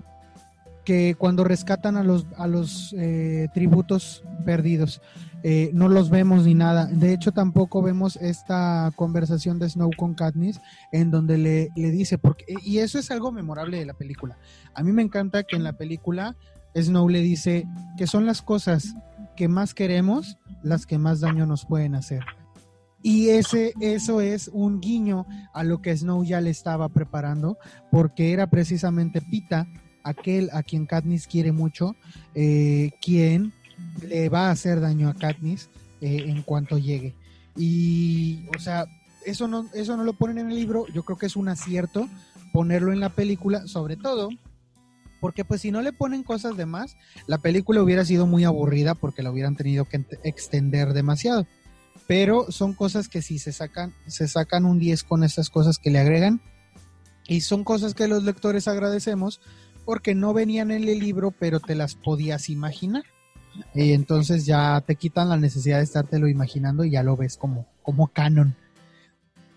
[0.84, 5.00] que cuando rescatan a los, a los eh, tributos perdidos,
[5.44, 6.86] eh, no los vemos ni nada.
[6.86, 10.60] De hecho, tampoco vemos esta conversación de Snow con Katniss
[10.92, 14.38] en donde le, le dice, porque, y eso es algo memorable de la película.
[14.74, 16.36] A mí me encanta que en la película
[16.74, 17.66] Snow le dice
[17.96, 18.94] que son las cosas
[19.36, 22.24] que más queremos las que más daño nos pueden hacer.
[23.02, 27.58] Y ese, eso es un guiño a lo que Snow ya le estaba preparando,
[27.90, 29.66] porque era precisamente Pita,
[30.04, 31.96] aquel a quien Katniss quiere mucho,
[32.34, 33.52] eh, quien
[34.02, 35.68] le va a hacer daño a Katniss
[36.00, 37.14] eh, en cuanto llegue.
[37.56, 38.86] Y, o sea,
[39.26, 42.08] eso no, eso no lo ponen en el libro, yo creo que es un acierto
[42.52, 44.30] ponerlo en la película, sobre todo
[45.22, 46.96] porque pues si no le ponen cosas de más,
[47.28, 51.46] la película hubiera sido muy aburrida porque la hubieran tenido que extender demasiado.
[52.08, 55.92] Pero son cosas que si se sacan, se sacan un 10 con esas cosas que
[55.92, 56.40] le agregan.
[57.28, 59.40] Y son cosas que los lectores agradecemos
[59.84, 63.04] porque no venían en el libro, pero te las podías imaginar.
[63.74, 67.66] Y entonces ya te quitan la necesidad de estártelo imaginando y ya lo ves como,
[67.82, 68.54] como canon.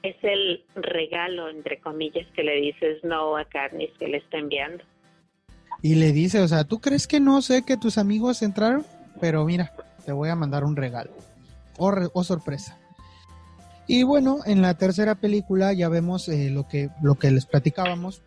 [0.03, 4.83] Es el regalo, entre comillas, que le dices no a Carnis que le está enviando.
[5.81, 8.85] Y le dice, o sea, ¿tú crees que no sé que tus amigos entraron?
[9.19, 9.73] Pero mira,
[10.05, 11.11] te voy a mandar un regalo.
[11.77, 12.77] O, o sorpresa.
[13.87, 18.21] Y bueno, en la tercera película ya vemos eh, lo, que, lo que les platicábamos,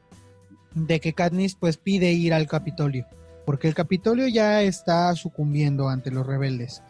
[0.87, 3.07] de que Katniss pues pide ir al Capitolio
[3.49, 6.83] porque el Capitolio ya está sucumbiendo ante los rebeldes.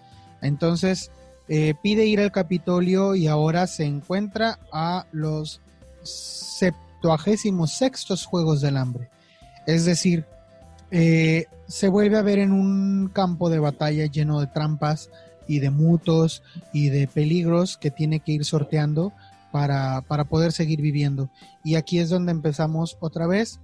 [0.42, 1.12] Entonces
[1.46, 5.60] eh, pide ir al Capitolio y ahora se encuentra a los
[6.02, 9.08] septuagésimos sextos Juegos del Hambre.
[9.68, 10.24] Es decir,
[10.90, 15.10] eh, se vuelve a ver en un campo de batalla lleno de trampas
[15.46, 19.12] y de mutos y de peligros que tiene que ir sorteando
[19.52, 21.30] para, para poder seguir viviendo.
[21.62, 23.60] Y aquí es donde empezamos otra vez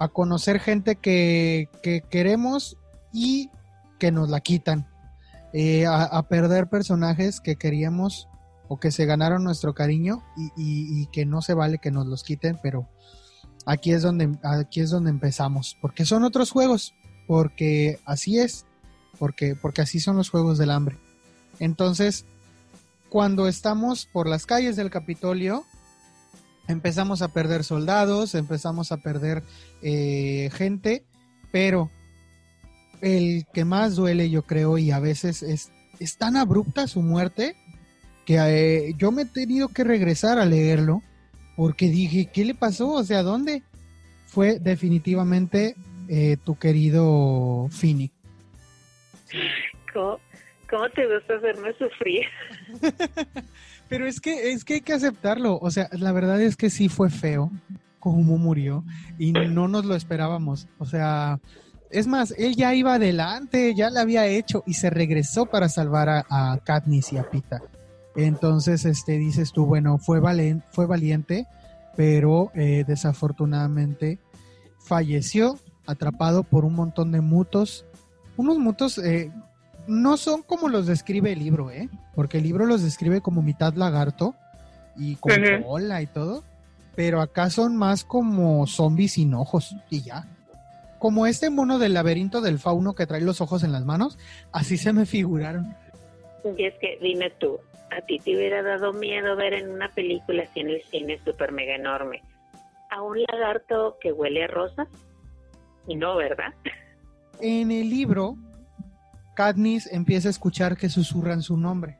[0.00, 1.68] a conocer gente que,
[2.10, 2.76] queremos
[3.12, 3.50] y
[3.98, 4.88] que nos la quitan,
[5.52, 8.26] eh, a, perder personajes que queríamos
[8.66, 10.24] o que se ganaron nuestro cariño
[10.56, 12.88] y, que no se vale que nos los quiten, pero
[13.66, 16.94] aquí es donde aquí es donde empezamos, porque son otros juegos,
[17.26, 18.64] porque así es,
[19.18, 20.96] porque porque así son los juegos del hambre.
[21.58, 22.24] Entonces,
[23.10, 25.66] cuando estamos por las calles del Capitolio,
[26.68, 29.42] empezamos a perder soldados, empezamos a perder
[29.82, 31.04] eh, gente,
[31.52, 31.90] pero
[33.00, 37.56] el que más duele yo creo y a veces es, es tan abrupta su muerte
[38.26, 41.02] que eh, yo me he tenido que regresar a leerlo
[41.56, 42.90] porque dije, ¿qué le pasó?
[42.92, 43.62] O sea, ¿dónde?
[44.26, 45.74] Fue definitivamente
[46.08, 48.12] eh, tu querido Finnick.
[49.92, 50.20] ¿Cómo,
[50.68, 52.26] ¿Cómo te gusta hacerme sufrir?
[53.90, 55.58] Pero es que, es que hay que aceptarlo.
[55.60, 57.50] O sea, la verdad es que sí fue feo
[57.98, 58.84] cómo murió
[59.18, 60.68] y no nos lo esperábamos.
[60.78, 61.40] O sea,
[61.90, 66.08] es más, él ya iba adelante, ya lo había hecho y se regresó para salvar
[66.08, 67.62] a, Katniss y a Pita.
[68.14, 71.48] Entonces, este, dices tú, bueno, fue, valen, fue valiente,
[71.96, 74.20] pero eh, desafortunadamente
[74.78, 77.84] falleció atrapado por un montón de mutos.
[78.36, 79.32] Unos mutos eh,
[79.90, 81.88] no son como los describe el libro, ¿eh?
[82.14, 84.34] Porque el libro los describe como mitad lagarto
[84.96, 85.32] y con
[85.64, 86.44] cola y todo.
[86.94, 90.26] Pero acá son más como zombies sin ojos y ya.
[90.98, 94.18] Como este mono del laberinto del fauno que trae los ojos en las manos,
[94.52, 95.74] así se me figuraron.
[96.56, 97.58] Y es que dime tú,
[97.90, 101.52] a ti te hubiera dado miedo ver en una película así en el cine súper
[101.52, 102.22] mega enorme
[102.90, 104.88] a un lagarto que huele a rosas.
[105.86, 106.52] Y no, ¿verdad?
[107.40, 108.36] En el libro,
[109.40, 111.98] Katniss empieza a escuchar que susurran su nombre.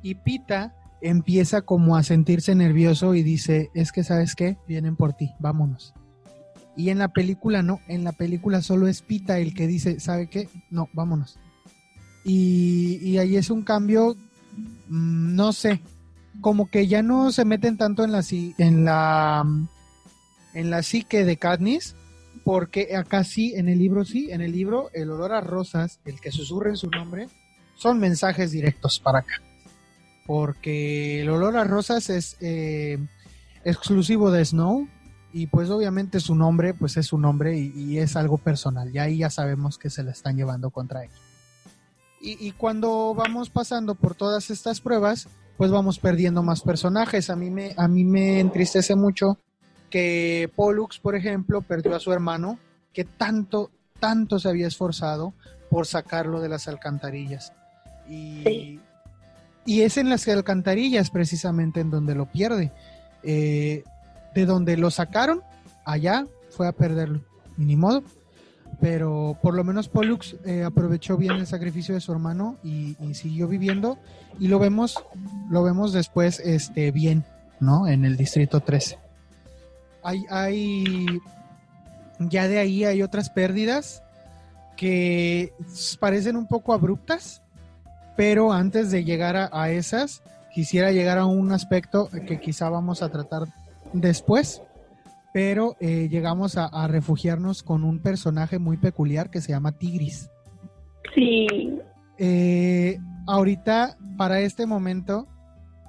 [0.00, 5.12] Y Pita empieza como a sentirse nervioso y dice, es que sabes qué, vienen por
[5.12, 5.92] ti, vámonos.
[6.74, 10.30] Y en la película no, en la película solo es Pita el que dice, ¿sabe
[10.30, 10.48] qué?
[10.70, 11.38] No, vámonos.
[12.24, 14.16] Y, ahí es un cambio,
[14.88, 15.82] mm, no sé,
[16.40, 18.24] como que ya no se meten tanto en la,
[18.56, 19.44] en la,
[20.54, 21.94] en la psique de Katniss,
[22.44, 26.20] porque acá sí, en el libro sí, en el libro el olor a rosas, el
[26.20, 27.28] que susurre en su nombre,
[27.76, 29.42] son mensajes directos para acá.
[30.26, 32.98] Porque el olor a rosas es eh,
[33.64, 34.88] exclusivo de Snow
[35.32, 38.94] y pues obviamente su nombre pues es su nombre y, es algo personal.
[38.94, 41.10] Y ahí ya sabemos que se la están llevando contra él.
[42.24, 45.26] Y, cuando vamos pasando por todas estas pruebas,
[45.56, 47.30] pues vamos perdiendo más personajes.
[47.30, 49.40] A mí me, a mí me entristece mucho
[49.92, 52.58] que Pollux, por ejemplo, perdió a su hermano,
[52.94, 53.70] que tanto,
[54.00, 55.34] tanto se había esforzado
[55.68, 57.52] por sacarlo de las alcantarillas.
[58.08, 58.80] Y,
[59.66, 62.72] es en las alcantarillas precisamente en donde lo pierde.
[63.22, 63.84] Eh,
[64.34, 65.42] de donde lo sacaron,
[65.84, 67.20] allá fue a perderlo.
[67.58, 68.02] Y ni modo.
[68.80, 73.12] Pero por lo menos Pollux eh, aprovechó bien el sacrificio de su hermano y, y,
[73.12, 73.98] siguió viviendo.
[74.40, 75.04] Y lo vemos,
[75.50, 77.24] lo vemos después este, bien,
[77.60, 77.86] ¿no?
[77.86, 79.01] En el distrito 13
[80.02, 81.06] hay, hay,
[82.18, 84.02] ya de ahí hay otras pérdidas
[84.76, 85.52] que
[86.00, 87.42] parecen un poco abruptas,
[88.16, 90.22] pero antes de llegar a, esas,
[90.54, 93.44] quisiera llegar a un aspecto que quizá vamos a tratar
[93.92, 94.62] después,
[95.32, 100.30] pero eh, llegamos a, refugiarnos con un personaje muy peculiar que se llama Tigris.
[101.14, 101.78] Sí.
[102.18, 105.26] Eh, ahorita, para este momento,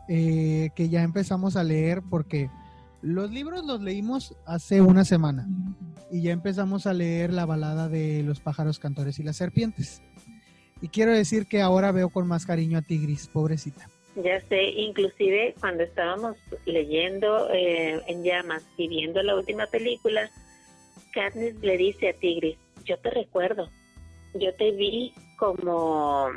[0.07, 2.49] eh, que ya empezamos a leer, porque
[3.03, 5.45] los libros los leímos hace una semana
[6.09, 10.01] y ya empezamos a leer la balada de los pájaros cantores y las serpientes.
[10.81, 13.89] Y quiero decir que ahora veo con más cariño a Tigris, pobrecita.
[14.15, 20.29] Ya sé, inclusive cuando estábamos leyendo eh, en llamas y viendo la última película,
[21.13, 23.69] Katniss le dice a Tigris, yo te recuerdo,
[24.35, 26.27] yo te vi como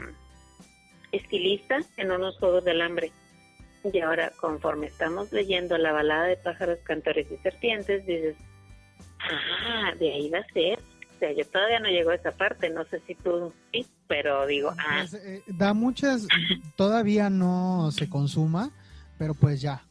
[1.13, 3.13] estilista en unos Juegos del Hambre
[3.93, 8.37] y ahora, conforme estamos leyendo la balada de pájaros, cantores y serpientes, dices,
[9.21, 10.79] ah, de ahí va a ser.
[11.15, 14.47] O sea, yo todavía no llego a esa parte, no sé si tú sí, pero
[14.47, 15.05] digo, ah.
[15.11, 16.27] Pues, eh, da muchas,
[16.77, 18.71] todavía no se consuma,
[19.19, 19.83] pero pues ya,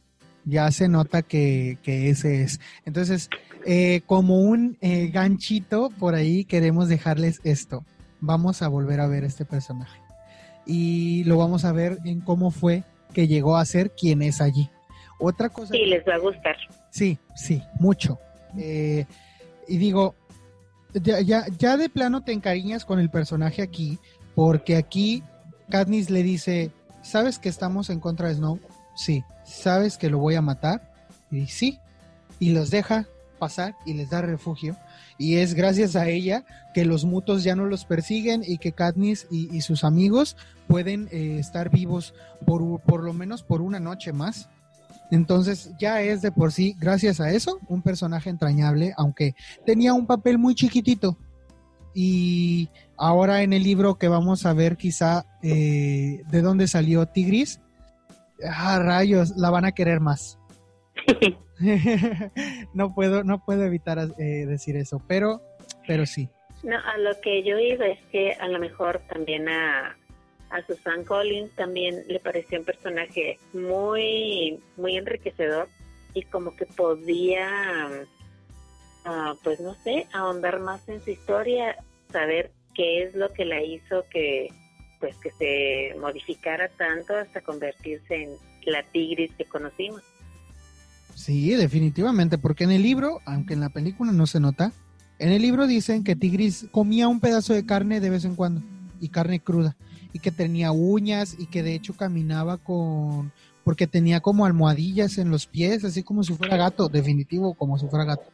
[0.44, 2.60] ya se nota que, que ese es.
[2.84, 3.28] Entonces,
[3.64, 7.84] eh, como un eh, ganchito por ahí queremos dejarles esto.
[8.20, 10.00] Vamos a volver a ver este personaje.
[10.64, 12.84] Y lo vamos a ver en cómo fue
[13.16, 14.68] que llegó a ser quien es allí.
[15.18, 15.72] Otra cosa.
[15.72, 16.54] Sí, les va a gustar.
[16.90, 18.18] Sí, sí, mucho.
[18.58, 19.06] Eh,
[19.66, 20.14] y digo,
[20.92, 23.98] ya, ya, de plano te encariñas con el personaje aquí,
[24.34, 25.22] porque aquí
[25.70, 28.60] Katniss le dice, ¿sabes que estamos en contra de Snow?
[28.94, 29.24] Sí.
[29.46, 30.92] ¿Sabes que lo voy a matar?
[31.30, 31.78] Y sí.
[32.38, 33.06] Y los deja
[33.38, 34.76] pasar y les da refugio.
[35.18, 36.44] Y es gracias a ella
[36.74, 40.36] que los mutos ya no los persiguen y que Katniss y sus amigos
[40.66, 42.14] pueden eh, estar vivos
[42.44, 44.48] por, por lo menos por una noche más.
[45.10, 50.06] Entonces ya es de por sí, gracias a eso, un personaje entrañable, aunque tenía un
[50.06, 51.16] papel muy chiquitito.
[51.94, 57.60] Y ahora en el libro que vamos a ver quizá eh, de dónde salió Tigris,
[58.46, 60.35] ah, rayos, la van a querer más.
[62.74, 65.40] no puedo, no puedo evitar eh, decir eso, pero,
[65.86, 66.28] pero sí.
[66.62, 69.96] No, a lo que yo iba es que a lo mejor también a,
[70.50, 75.68] a Susan Collins también le pareció un personaje muy, muy enriquecedor
[76.14, 77.48] y como que podía,
[79.04, 81.76] ah, pues no sé, ahondar más en su historia,
[82.10, 84.48] saber qué es lo que la hizo que,
[84.98, 88.30] pues que se modificara tanto hasta convertirse en
[88.64, 90.02] la tigris que conocimos.
[91.16, 94.72] Sí, definitivamente, porque en el libro, aunque en la película no se nota,
[95.18, 98.60] en el libro dicen que Tigris comía un pedazo de carne de vez en cuando
[99.00, 99.76] y carne cruda
[100.12, 103.32] y que tenía uñas y que de hecho caminaba con
[103.64, 107.88] porque tenía como almohadillas en los pies, así como si fuera gato, definitivo como si
[107.88, 108.30] fuera gato.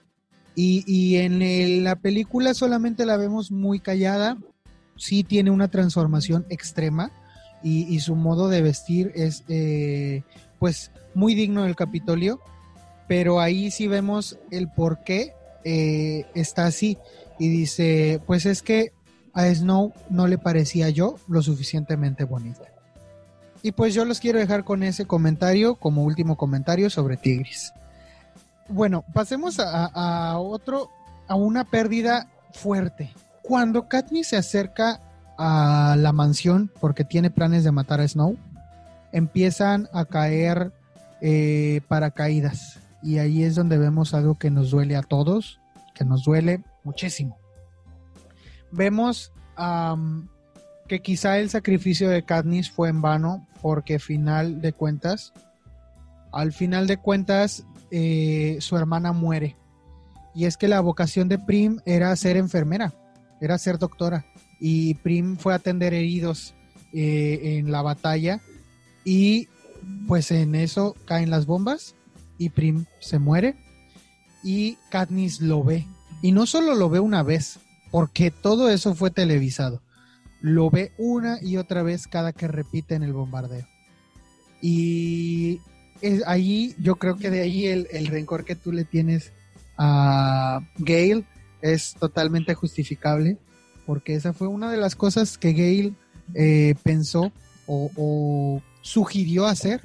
[0.54, 4.36] Y, en la película solamente la vemos muy callada,
[4.96, 7.12] sí tiene una transformación extrema
[7.62, 10.24] y, su modo de vestir es eh,
[10.58, 12.40] pues muy digno del Capitolio,
[13.08, 15.34] pero ahí sí vemos el por qué
[15.64, 16.98] eh, está así
[17.38, 18.92] y dice, pues es que
[19.32, 22.62] a Snow no le parecía yo lo suficientemente bonita.
[23.62, 27.72] Y pues yo los quiero dejar con ese comentario como último comentario sobre Tigris.
[28.68, 30.90] Bueno, pasemos a, otro
[31.28, 33.12] a una pérdida fuerte.
[33.42, 35.00] Cuando Katniss se acerca
[35.38, 38.36] a la mansión porque tiene planes de matar a Snow,
[39.12, 40.72] empiezan a caer
[41.20, 42.81] eh, paracaídas.
[43.02, 45.60] Y ahí es donde vemos algo que nos duele a todos,
[45.94, 47.36] que nos duele muchísimo.
[48.70, 49.32] Vemos
[50.88, 55.32] que quizá el sacrificio de Katniss fue en vano porque final de cuentas,
[56.32, 59.56] al final de cuentas, eh, su hermana muere.
[60.34, 62.92] Y es que la vocación de Prim era ser enfermera,
[63.40, 64.24] era ser doctora.
[64.58, 66.54] Y Prim fue a atender heridos
[66.92, 68.40] eh, en la batalla.
[69.04, 69.48] Y
[70.06, 71.94] pues en eso caen las bombas
[72.44, 73.56] y Prim se muere.
[74.42, 75.86] Y Katniss lo ve.
[76.20, 77.58] Y no solo lo ve una vez,
[77.90, 79.80] porque todo eso fue televisado.
[80.40, 83.66] Lo ve una y otra vez cada que repite en el bombardeo.
[84.60, 85.60] Y
[86.00, 89.32] es ahí, yo creo que de ahí el, el rencor que tú le tienes
[89.78, 91.24] a Gale
[91.60, 93.38] es totalmente justificable,
[93.86, 95.94] porque esa fue una de las cosas que Gale
[96.34, 97.32] eh, pensó
[97.66, 99.80] o, sugirió hacer.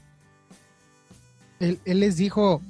[1.60, 2.62] Él, les dijo,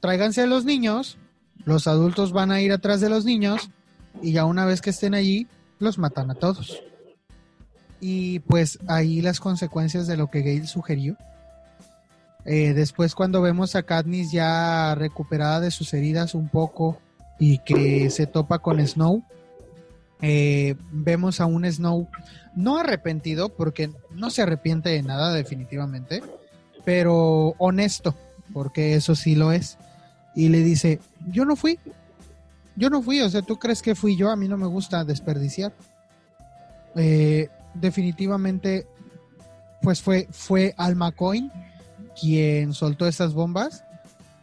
[0.00, 1.18] tráiganse a los niños,
[1.64, 3.70] los adultos van a ir atrás de los niños
[4.22, 5.46] y ya una vez que estén allí,
[5.78, 6.80] los matan a todos.
[8.00, 11.16] Y pues ahí las consecuencias de lo que Gale sugirió
[12.46, 17.00] eh, después cuando vemos a Katniss ya recuperada de sus heridas un poco
[17.40, 19.24] y que se topa con Snow,
[20.22, 22.08] eh, vemos a un Snow
[22.54, 26.22] no arrepentido, porque no se arrepiente de nada definitivamente,
[26.84, 28.14] pero honesto,
[28.52, 29.78] porque eso sí lo es.
[30.34, 31.78] Y le dice, yo no fui,
[32.76, 35.04] yo no fui, o sea, tú crees que fui yo, a mí no me gusta
[35.04, 35.72] desperdiciar.
[36.94, 38.86] Eh, definitivamente,
[39.82, 41.50] pues fue, fue Alma Coin
[42.20, 43.84] quien soltó esas bombas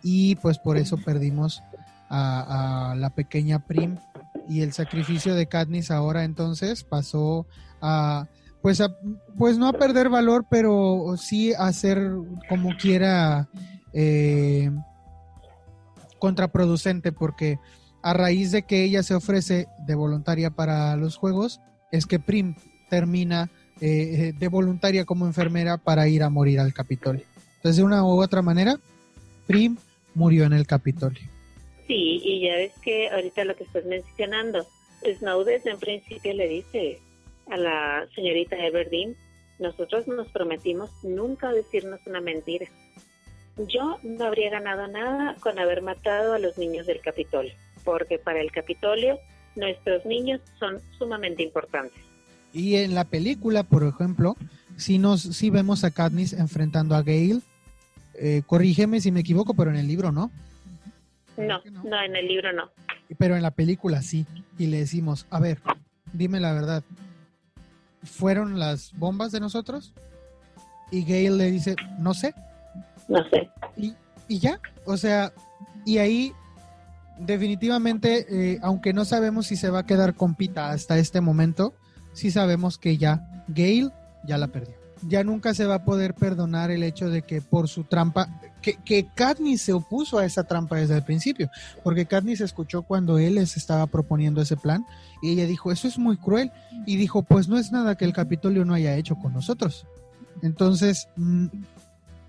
[0.03, 1.63] y pues por eso perdimos
[2.09, 3.97] a, la pequeña Prim
[4.47, 7.47] y el sacrificio de Katniss ahora entonces pasó
[7.81, 8.27] a
[8.61, 8.95] pues a,
[9.37, 12.11] pues no a perder valor pero sí a ser
[12.49, 13.49] como quiera
[13.93, 14.69] eh,
[16.19, 17.59] contraproducente porque
[18.01, 22.55] a raíz de que ella se ofrece de voluntaria para los juegos es que Prim
[22.89, 23.49] termina
[23.81, 27.25] eh, de voluntaria como enfermera para ir a morir al Capitolio.
[27.55, 28.77] Entonces, de una u otra manera,
[29.47, 29.77] Prim
[30.15, 31.21] murió en el Capitolio.
[31.87, 34.65] Sí, y ya ves que ahorita lo que estás mencionando,
[35.19, 36.99] Snow desde en principio le dice
[37.49, 39.15] a la señorita Everdeen,
[39.59, 42.67] nosotros nos prometimos nunca decirnos una mentira.
[43.57, 48.41] Yo no habría ganado nada con haber matado a los niños del Capitolio, porque para
[48.41, 49.19] el Capitolio
[49.55, 52.01] nuestros niños son sumamente importantes.
[52.51, 54.35] Y en la película, por ejemplo,
[54.77, 57.41] si nos, si vemos a Katniss enfrentando a Gale
[58.15, 60.31] eh, corrígeme si me equivoco, pero en el libro no.
[61.37, 62.69] No, no, en el libro no.
[63.17, 64.25] Pero en la película sí.
[64.57, 65.59] Y le decimos, a ver,
[66.11, 66.83] dime la verdad.
[68.03, 69.93] ¿Fueron las bombas de nosotros?
[70.91, 72.35] Y Gail le dice, no sé.
[73.07, 73.49] No sé.
[74.27, 75.33] Y, ya, o sea,
[75.85, 76.33] y ahí
[77.19, 81.73] definitivamente, eh, aunque no sabemos si se va a quedar con Pita hasta este momento,
[82.13, 83.91] sí sabemos que ya Gail
[84.25, 87.67] ya la perdió ya nunca se va a poder perdonar el hecho de que por
[87.67, 88.27] su trampa,
[88.61, 91.49] que, que Katniss se opuso a esa trampa desde el principio,
[91.83, 94.85] porque Katniss escuchó cuando él les estaba proponiendo ese plan
[95.21, 96.51] y ella dijo, eso es muy cruel,
[96.85, 99.85] y dijo, pues no es nada que el Capitolio no haya hecho con nosotros.
[100.41, 101.47] Entonces, mm,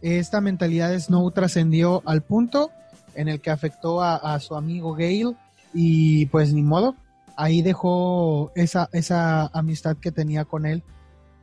[0.05, 2.71] esta mentalidad de Snow trascendió al punto
[3.15, 5.35] en el que afectó a, su amigo Gale
[5.73, 6.95] y pues ni modo,
[7.37, 10.83] ahí dejó esa, esa amistad que tenía con él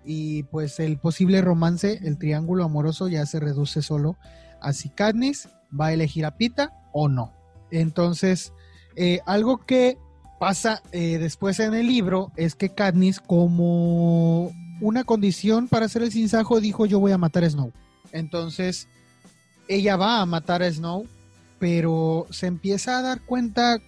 [0.05, 4.15] y pues el posible romance, el triángulo amoroso ya se reduce solo
[4.61, 7.33] a si Katniss va a elegir a Pita o no.
[7.71, 8.53] Entonces,
[8.95, 9.97] eh, algo que
[10.39, 14.51] pasa eh, después en el libro es que Katniss como
[14.81, 17.71] una condición para hacer el sinsajo dijo yo voy a matar a Snow.
[18.11, 18.87] Entonces,
[19.67, 21.07] ella va a matar a Snow,
[21.59, 23.79] pero se empieza a dar cuenta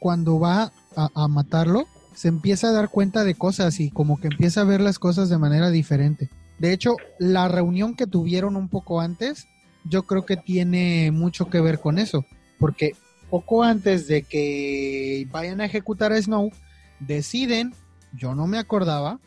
[0.00, 1.86] cuando va a matarlo
[2.18, 5.28] se empieza a dar cuenta de cosas y como que empieza a ver las cosas
[5.28, 6.28] de manera diferente.
[6.58, 9.46] De hecho, la reunión que tuvieron un poco antes,
[9.84, 12.24] yo creo que tiene mucho que ver con eso,
[12.58, 12.96] porque
[13.30, 16.50] poco antes de que vayan a ejecutar a Snow,
[16.98, 17.72] deciden,
[18.12, 19.20] yo no me acordaba,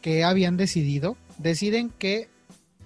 [0.00, 2.30] que habían decidido, deciden que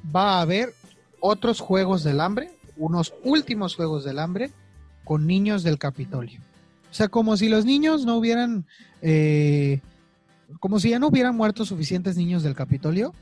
[0.05, 0.75] va a haber
[1.21, 4.51] otros juegos del hambre, unos últimos juegos del hambre,
[5.05, 6.41] con niños del Capitolio.
[6.91, 8.67] O sea, como si los niños no hubieran,
[9.03, 9.81] eh,
[10.59, 13.15] como si ya no hubieran muerto suficientes niños del Capitolio.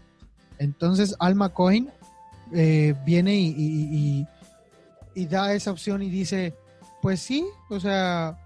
[0.58, 1.90] Entonces Alma Cohen
[2.52, 4.26] eh, viene y,
[5.28, 6.54] da esa opción y dice,
[7.02, 8.38] pues sí, o sea,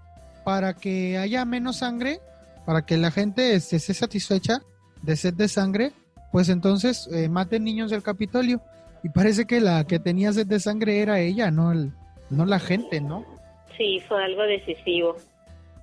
[0.43, 2.19] para que haya menos sangre,
[2.65, 4.61] para que la gente esté satisfecha
[5.03, 5.93] de sed de sangre,
[6.31, 8.61] pues entonces eh, maten niños del Capitolio.
[9.03, 11.91] Y parece que la que tenía sed de sangre era ella, no, el,
[12.29, 13.25] no la gente, ¿no?
[13.77, 15.17] Sí, fue algo decisivo.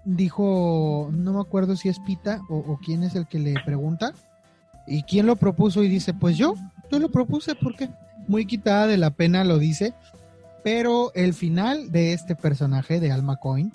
[0.05, 4.15] Dijo, no me acuerdo si es Pita o, o quién es el que le pregunta,
[4.87, 5.83] ¿y quién lo propuso?
[5.85, 6.55] Y dice, pues yo,
[6.91, 7.89] yo lo propuse, porque
[8.27, 9.93] muy quitada de la pena lo dice,
[10.63, 13.73] pero el final de este personaje de Alma Coin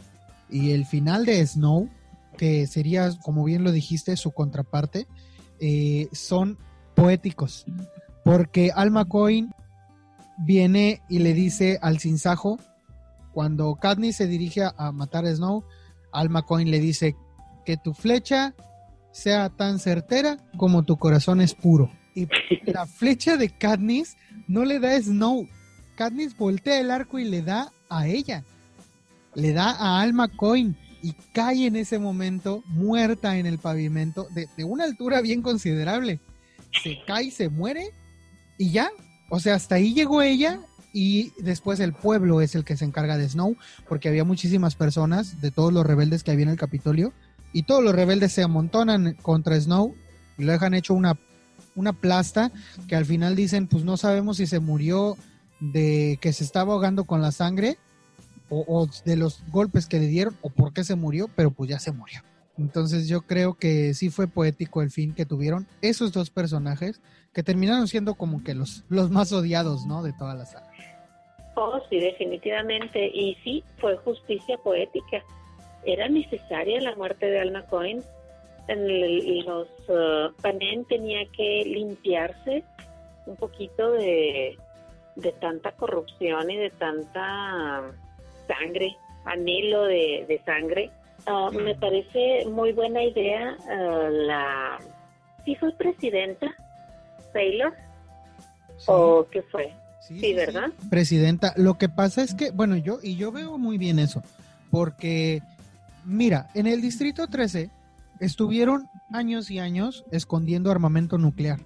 [0.50, 1.90] y el final de Snow,
[2.38, 5.08] que sería, como bien lo dijiste, su contraparte,
[5.60, 6.58] eh, son
[6.96, 7.66] poéticos.
[8.26, 9.54] Porque Alma Coin
[10.40, 12.58] viene y le dice al sinsajo,
[13.34, 15.64] cuando Katniss se dirige a matar a Snow,
[16.12, 17.16] Alma Coin le dice
[17.66, 18.56] que tu flecha
[19.12, 21.92] sea tan certera como tu corazón es puro.
[22.16, 22.28] Y
[22.66, 24.18] la flecha de Katniss
[24.48, 25.48] no le da a Snow,
[25.96, 28.44] Katniss voltea el arco y le da a ella.
[29.36, 34.48] Le da a Alma Coin y cae en ese momento muerta en el pavimento de,
[34.64, 36.20] una altura bien considerable.
[36.84, 37.92] Se cae, se muere
[38.58, 38.90] y ya.
[39.30, 40.60] O sea, hasta ahí llegó ella
[40.94, 45.42] y después el pueblo es el que se encarga de Snow porque había muchísimas personas
[45.42, 47.12] de todos los rebeldes que había en el Capitolio
[47.52, 49.96] y todos los rebeldes se amontonan contra Snow
[50.38, 51.18] y lo dejan hecho una,
[51.76, 52.52] una plasta
[52.88, 55.18] que al final dicen pues no sabemos si se murió
[55.60, 57.78] de que se estaba ahogando con la sangre
[58.50, 61.80] o, de los golpes que le dieron o por qué se murió, pero pues ya
[61.80, 62.22] se murió.
[62.58, 67.02] Entonces yo creo que sí fue poético el fin que tuvieron esos dos personajes
[67.36, 70.02] que terminaron siendo como que los, los más odiados, ¿no?
[70.02, 70.72] De toda la saga.
[71.56, 73.08] Oh, sí, definitivamente.
[73.14, 75.22] Y sí, fue justicia poética.
[75.84, 78.02] Era necesaria la muerte de Alma Cohen.
[78.70, 80.34] En los uh,
[80.88, 82.64] tenía que limpiarse
[83.26, 84.58] un poquito de,
[85.18, 87.84] de tanta corrupción y de tanta
[88.48, 90.90] sangre, anhelo de, sangre.
[91.28, 94.80] Ah, me parece muy buena idea uh, la...
[95.44, 96.56] ¿Sí fue presidenta
[97.36, 97.74] Taylor?
[98.88, 99.74] ¿O qué fue?
[100.08, 100.72] Sí, ¿verdad?
[100.90, 101.54] Presidenta.
[101.58, 104.24] Lo que pasa es que, bueno, yo, y yo veo muy bien eso,
[104.72, 105.42] porque,
[106.06, 107.70] mira, en el Distrito 13
[108.20, 111.60] estuvieron años y años escondiendo armamento nuclear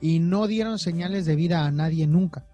[0.00, 2.46] y no dieron señales de vida a nadie nunca.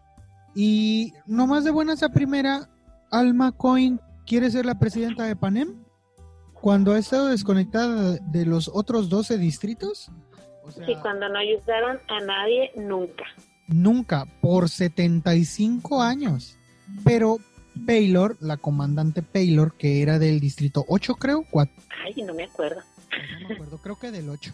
[0.55, 2.68] Y nomás de buenas a primera,
[3.11, 5.85] Alma Coin quiere ser la presidenta de Panem
[6.55, 10.11] cuando ha estado desconectada de los otros 12 distritos.
[10.71, 13.25] Sí, cuando no ayudaron a nadie nunca.
[13.67, 16.59] Nunca, por 75 años.
[17.03, 17.39] Pero
[17.87, 21.45] Paylor, la comandante Paylor, que era del distrito 8, creo.
[21.51, 21.75] 4.
[22.05, 22.81] Ay, no me acuerdo.
[23.41, 24.53] No me acuerdo, creo que del 8.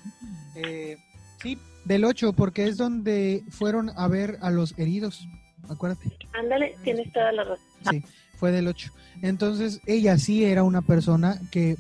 [0.56, 0.96] Eh,
[1.42, 5.26] sí, del 8, porque es donde fueron a ver a los heridos
[5.70, 6.10] acuérdate.
[6.32, 7.66] Ándale, tienes toda la razón.
[7.90, 8.04] Sí,
[8.36, 8.92] fue del 8.
[9.22, 11.76] Entonces, ella sí era una persona que,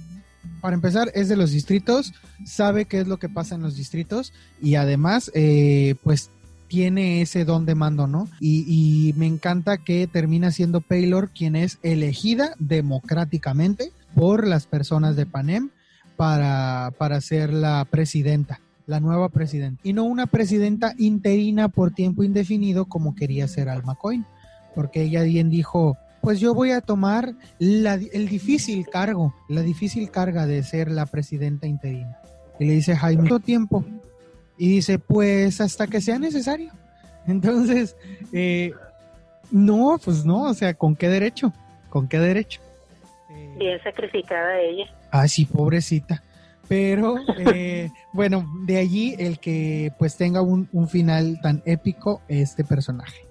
[0.60, 2.12] para empezar, es de los distritos,
[2.44, 6.30] sabe qué es lo que pasa en los distritos y además, eh, pues
[6.68, 8.28] tiene ese don de mando, ¿no?
[8.38, 15.26] Y, me encanta que termina siendo Paylor quien es elegida democráticamente por las personas de
[15.26, 15.70] Panem
[16.16, 18.60] para, para ser la presidenta
[18.90, 23.94] la nueva presidenta, y no una presidenta interina por tiempo indefinido como quería ser Alma
[23.94, 24.26] Coin,
[24.74, 30.46] porque ella bien dijo, pues yo voy a tomar el difícil cargo, la difícil carga
[30.46, 32.18] de ser la presidenta interina.
[32.58, 33.84] Y le dice Jaime, ¿cuánto tiempo?
[34.58, 36.72] Y dice, pues hasta que sea necesario.
[37.26, 37.96] Entonces,
[38.32, 38.72] eh,
[39.50, 41.52] no, pues no, o sea, ¿con qué derecho?
[41.88, 42.60] ¿Con qué derecho?
[43.56, 44.86] Bien sacrificada ella.
[45.10, 46.22] Ah, sí, pobrecita.
[46.68, 53.26] Pero eh, bueno, de allí el que pues tenga un, final tan épico este personaje.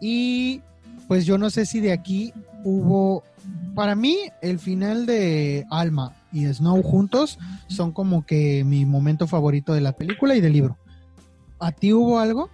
[0.00, 0.62] Y
[1.08, 2.32] pues yo no sé si de aquí
[2.64, 3.22] hubo,
[3.74, 7.38] para mí el final de Alma y Snow juntos
[7.68, 10.76] son como que mi momento favorito de la película y del libro.
[11.60, 12.50] ¿A ti hubo algo?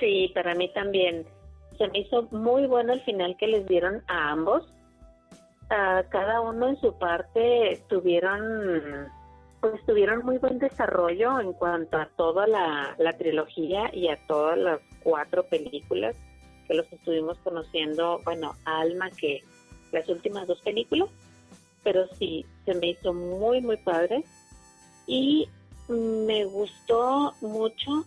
[0.00, 1.26] Sí, para mí también.
[1.76, 4.66] Se me hizo muy bueno el final que les dieron a ambos.
[5.68, 9.08] Cada uno en su parte tuvieron
[9.60, 14.80] pues tuvieron muy buen desarrollo en cuanto a toda la, trilogía y a todas las
[15.02, 16.16] cuatro películas
[16.68, 19.42] que los estuvimos conociendo, bueno, Alma que
[19.90, 21.08] las últimas dos películas,
[21.82, 24.22] pero sí, se me hizo muy, muy padre
[25.06, 25.48] y
[25.88, 28.04] me gustó mucho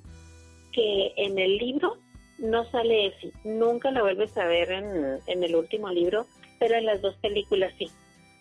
[0.72, 1.98] que en el libro
[2.38, 6.28] no sale Effie, nunca la vuelves a ver en, en el último libro,
[6.60, 7.90] pero en las dos películas sí.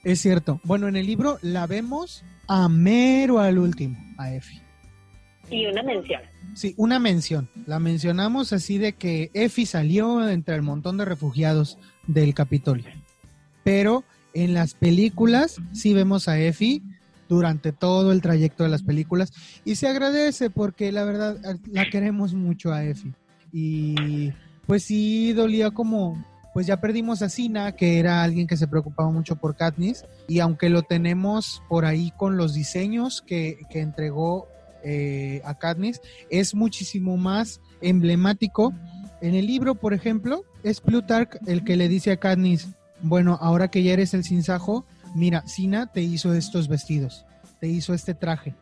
[0.04, 0.60] Es cierto.
[0.64, 4.60] Bueno, en el libro la vemos a mero al último, a Efi.
[5.50, 6.22] Y una mención.
[6.54, 7.48] Sí, una mención.
[7.66, 12.86] La mencionamos así de que Efi salió entre el montón de refugiados del Capitolio.
[13.62, 16.82] Pero En las películas sí vemos a Effie
[17.28, 19.32] durante todo el trayecto de las películas
[19.64, 21.38] y se agradece porque la verdad
[21.70, 23.12] la queremos mucho a Effie.
[23.52, 24.32] Y
[24.66, 26.24] pues sí dolía como,
[26.54, 30.38] pues ya perdimos a Sina, que era alguien que se preocupaba mucho por Katniss, y
[30.38, 34.48] aunque lo tenemos por ahí con los diseños que, que entregó
[34.84, 36.00] eh, a Katniss,
[36.30, 38.72] es muchísimo más emblemático.
[39.20, 42.68] En el libro, por ejemplo, es Plutarch el que le dice a Katniss,
[43.02, 44.84] bueno, ahora que ya eres el sinsajo,
[45.14, 47.24] mira, Sina te hizo estos vestidos,
[47.60, 48.54] te hizo este traje.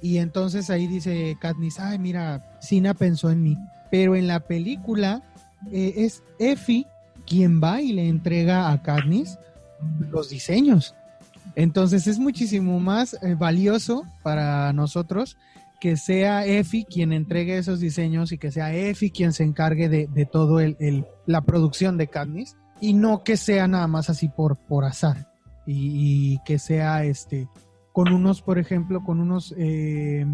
[0.00, 3.56] Y entonces ahí dice Katniss, ay, mira, Sina pensó en mí.
[3.90, 5.22] Pero en la película
[5.70, 6.86] eh, es Effie
[7.26, 9.38] quien va y le entrega a Katniss
[10.10, 10.94] los diseños.
[11.54, 15.36] Entonces es muchísimo más eh, valioso para nosotros
[15.80, 20.06] que sea Effie quien entregue esos diseños y que sea Effie quien se encargue de,
[20.06, 24.56] de todo el, la producción de Katniss y no que sea nada más así por,
[24.56, 25.32] por azar
[25.66, 27.48] y, que sea este
[27.92, 30.24] con unos, por ejemplo, con unos eh,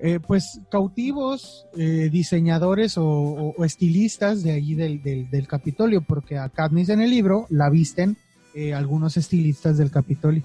[0.00, 7.00] eh, pues cautivos diseñadores o, estilistas de allí del, del, Capitolio, porque a Katniss en
[7.00, 8.16] el libro la visten
[8.54, 10.42] eh, algunos estilistas del Capitolio.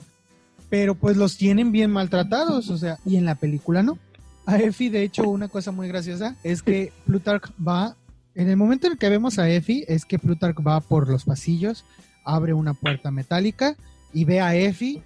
[0.69, 3.97] Pero pues los tienen bien maltratados, o sea, y en la película no.
[4.45, 7.95] A Effie, de hecho, una cosa muy graciosa es que Plutarch va,
[8.35, 11.25] en el momento en el que vemos a Effie, es que Plutarch va por los
[11.25, 11.85] pasillos,
[12.23, 13.75] abre una puerta metálica
[14.13, 15.01] y ve a Effie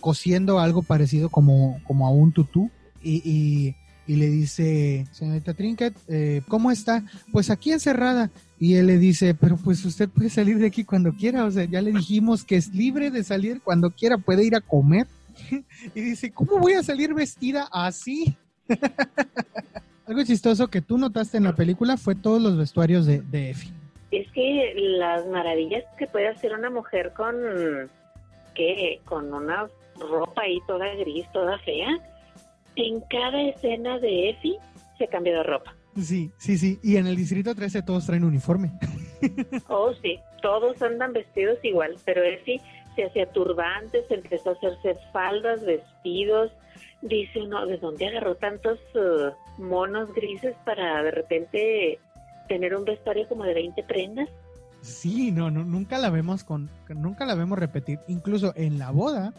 [0.00, 2.70] cosiendo algo parecido como, como a un tutú.
[3.02, 3.74] y,
[4.06, 7.04] y le dice, señorita Trinket, eh, ¿cómo está?
[7.30, 8.30] Pues aquí encerrada.
[8.62, 11.64] Y él le dice, pero pues usted puede salir de aquí cuando quiera, o sea,
[11.64, 15.08] ya le dijimos que es libre de salir cuando quiera, puede ir a comer.
[15.96, 18.36] y dice, ¿cómo voy a salir vestida así?
[20.06, 23.72] Algo chistoso que tú notaste en la película fue todos los vestuarios de, Effie.
[24.12, 27.34] Es que las maravillas que puede hacer una mujer con,
[28.54, 29.00] ¿qué?
[29.06, 29.66] Con una
[29.98, 31.98] ropa ahí toda gris, toda fea
[32.76, 34.56] en cada escena de Effie
[34.98, 35.74] se cambia de ropa.
[36.00, 36.78] Sí, sí, sí.
[36.82, 38.72] Y en el Distrito 13 todos traen uniforme.
[39.68, 40.18] oh, sí.
[40.40, 42.60] Todos andan vestidos igual, pero Effie
[42.96, 46.50] se hacía turbantes, empezó a hacerse faldas, vestidos.
[47.02, 51.98] Dice uno, ¿de dónde agarró tantos uh, monos grises para de repente
[52.48, 54.28] tener un vestuario como de 20 prendas?
[54.80, 58.00] Sí, no, no, nunca la vemos con, nunca la vemos repetir.
[58.08, 59.32] Incluso en la boda,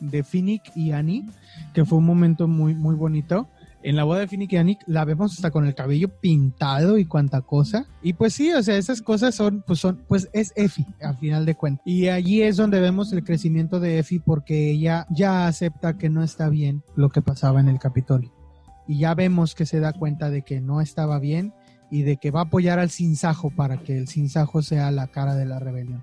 [0.00, 1.24] de Finnick y Annie,
[1.72, 3.48] que fue un momento muy, muy bonito.
[3.84, 7.04] En la boda de Finnick y Annie la vemos hasta con el cabello pintado y
[7.04, 7.86] cuanta cosa.
[8.02, 11.44] Y pues sí, o sea, esas cosas son, pues son, pues es Effie, al final
[11.44, 11.86] de cuentas.
[11.86, 16.22] Y allí es donde vemos el crecimiento de Effie porque ella ya acepta que no
[16.22, 18.32] está bien lo que pasaba en el Capitolio.
[18.88, 21.52] Y ya vemos que se da cuenta de que no estaba bien
[21.90, 25.34] y de que va a apoyar al sinsajo para que el sinsajo sea la cara
[25.34, 26.02] de la rebelión.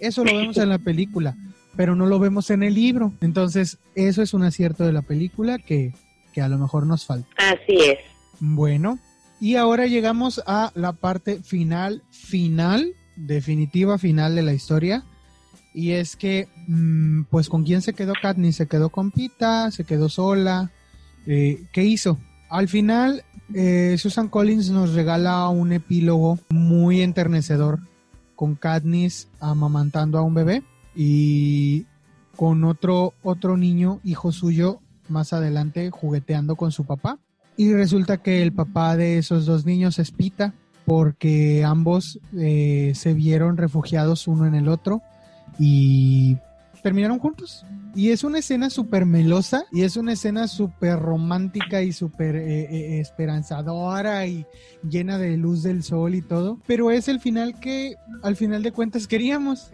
[0.00, 1.36] Eso lo vemos en la película
[1.76, 3.12] pero no lo vemos en el libro.
[3.20, 5.94] Entonces, eso es un acierto de la película que,
[6.40, 7.28] a lo mejor nos falta.
[7.36, 7.98] Así es.
[8.40, 8.98] Bueno,
[9.40, 15.04] y ahora llegamos a la parte final, final, definitiva final de la historia.
[15.72, 18.56] Y es que, mm, pues, ¿con quién se quedó Katniss?
[18.56, 20.70] Se quedó con Pita, se quedó sola.
[21.26, 22.18] Eh, ¿Qué hizo?
[22.48, 27.80] Al final, eh, Susan Collins nos regala un epílogo muy enternecedor
[28.34, 30.62] con Katniss amamantando a un bebé
[30.94, 31.86] y
[32.36, 34.80] con otro, otro niño, hijo suyo,
[35.10, 37.18] más adelante jugueteando con su papá.
[37.56, 40.54] Y resulta que el papá de esos dos niños es Pita,
[40.86, 45.02] porque ambos eh, se vieron refugiados uno en el otro
[45.58, 46.38] y
[46.82, 47.64] terminaron juntos.
[47.94, 52.60] Y es una escena súper melosa y es una escena súper romántica y súper eh,
[52.62, 54.46] eh, esperanzadora y
[54.88, 56.58] llena de luz del sol y todo.
[56.66, 59.70] Pero es el final que al final de cuentas queríamos.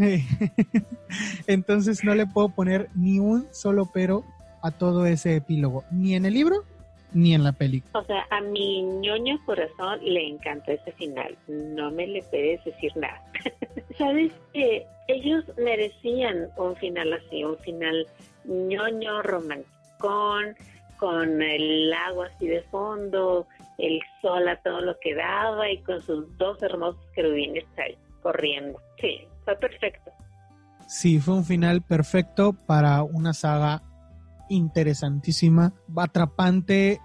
[1.46, 4.24] Entonces no le puedo poner ni un solo pero
[4.66, 6.64] a todo ese epílogo, ni en el libro
[7.12, 7.98] ni en la película.
[7.98, 11.36] O sea, a mi ñoño corazón le encantó ese final.
[11.48, 13.22] No me le puedes decir nada.
[13.98, 18.06] Sabes que ellos merecían un final así, un final
[18.44, 20.56] ñoño, romanticón,
[20.98, 23.46] con el agua así de fondo,
[23.78, 28.78] el sol a todo lo que daba y con sus dos hermosos querubines ahí corriendo.
[29.00, 30.10] Sí, fue perfecto.
[30.88, 33.82] Sí, fue un final perfecto para una saga
[34.48, 37.00] interesantísima, atrapante,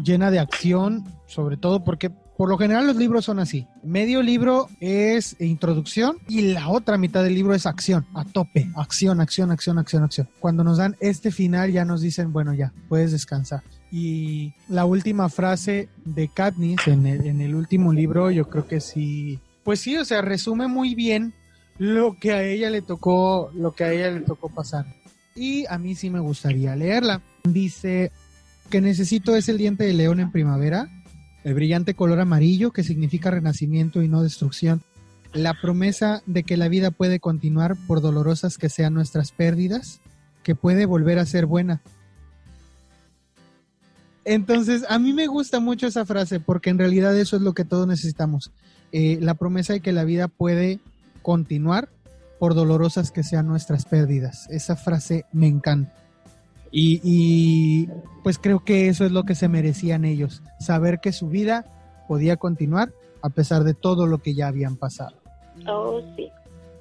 [0.00, 3.66] llena de acción, sobre todo porque por lo general los libros son así.
[3.82, 9.20] Medio libro es introducción y la otra mitad del libro es acción, a tope, acción,
[9.20, 10.28] acción, acción, acción, acción.
[10.40, 13.62] Cuando nos dan este final ya nos dicen, bueno, ya, puedes descansar.
[13.90, 18.80] Y la última frase de Katniss en el, en el último libro, yo creo que
[18.80, 21.34] sí, pues sí, o sea, resume muy bien
[21.78, 24.86] lo que a ella le tocó, lo que a ella le tocó pasar.
[25.34, 27.22] Y a mí sí me gustaría leerla.
[27.44, 28.12] Dice
[28.70, 30.88] que necesito es el diente de león en primavera,
[31.44, 34.82] el brillante color amarillo que significa renacimiento y no destrucción.
[35.32, 40.00] La promesa de que la vida puede continuar por dolorosas que sean nuestras pérdidas,
[40.42, 41.80] que puede volver a ser buena.
[44.24, 47.64] Entonces, a mí me gusta mucho esa frase porque en realidad eso es lo que
[47.64, 48.52] todos necesitamos.
[48.92, 50.80] Eh, la promesa de que la vida puede
[51.22, 51.88] continuar
[52.42, 54.48] por dolorosas que sean nuestras pérdidas.
[54.50, 55.92] Esa frase me encanta.
[56.72, 57.88] Y, y,
[58.24, 61.64] pues creo que eso es lo que se merecían ellos, saber que su vida
[62.08, 62.92] podía continuar
[63.22, 65.14] a pesar de todo lo que ya habían pasado.
[65.68, 66.30] Oh, sí.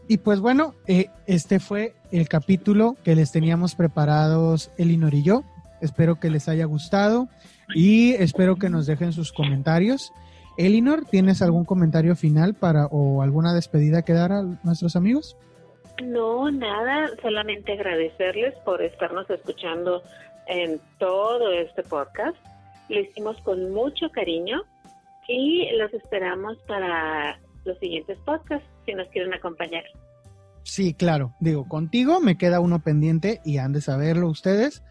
[0.08, 5.44] Y pues bueno, eh, este fue el capítulo que les teníamos preparados Elinor y yo.
[5.80, 7.30] Espero que les haya gustado
[7.76, 10.12] y espero que nos dejen sus comentarios.
[10.58, 15.38] Elinor, ¿tienes algún comentario final para o alguna despedida que dar a nuestros amigos?
[16.04, 20.02] No, nada, solamente agradecerles por estarnos escuchando
[20.48, 22.38] en todo este podcast.
[22.90, 24.64] Lo hicimos con mucho cariño
[25.28, 29.84] y los esperamos para los siguientes podcasts si nos quieren acompañar.
[30.64, 31.34] Sí, claro.
[31.40, 34.84] Digo, contigo me queda uno pendiente y han de saberlo ustedes.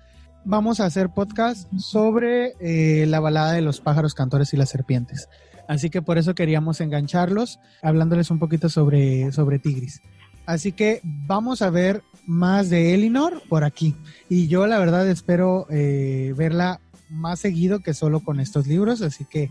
[0.44, 5.28] Vamos a hacer podcast sobre eh, la balada de los pájaros cantores y las serpientes.
[5.68, 10.02] Así que por eso queríamos engancharlos hablándoles un poquito sobre, sobre Tigris.
[10.51, 13.94] Así que vamos a ver más de Elinor por aquí.
[14.28, 19.24] Y yo la verdad espero eh, verla más seguido que solo con estos libros, así
[19.24, 19.48] que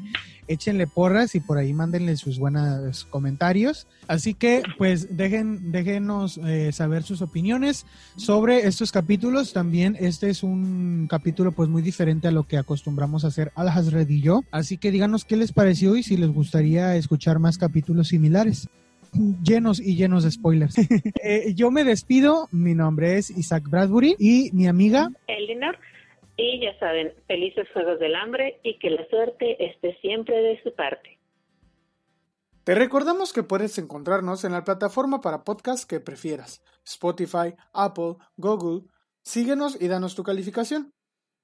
[0.49, 3.87] échenle porras y por ahí mándenle sus buenos comentarios.
[4.09, 7.85] Así que pues dejen, déjenos eh, saber sus opiniones
[8.17, 9.53] sobre estos capítulos.
[9.53, 13.69] También este es un capítulo pues muy diferente a lo que acostumbramos a hacer Al
[13.69, 14.43] Hazred y yo.
[14.51, 18.67] Así que díganos qué les pareció y si les gustaría escuchar más capítulos similares
[19.43, 20.75] llenos y llenos de spoilers.
[21.23, 25.77] Eh, yo me despido, mi nombre es Isaac Bradbury y mi amiga Elinor.
[26.37, 30.73] Y ya saben, felices Juegos del Hambre y que la suerte esté siempre de su
[30.73, 31.19] parte.
[32.63, 38.87] Te recordamos que puedes encontrarnos en la plataforma para podcast que prefieras, Spotify, Apple, Google.
[39.23, 40.93] Síguenos y danos tu calificación.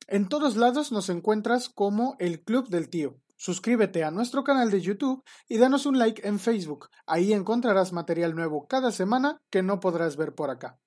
[0.07, 3.15] En todos lados nos encuentras como el Club del Tío.
[3.37, 6.89] Suscríbete a nuestro canal de YouTube y danos un like en Facebook.
[7.05, 10.79] Ahí encontrarás material nuevo cada semana que no podrás ver por acá.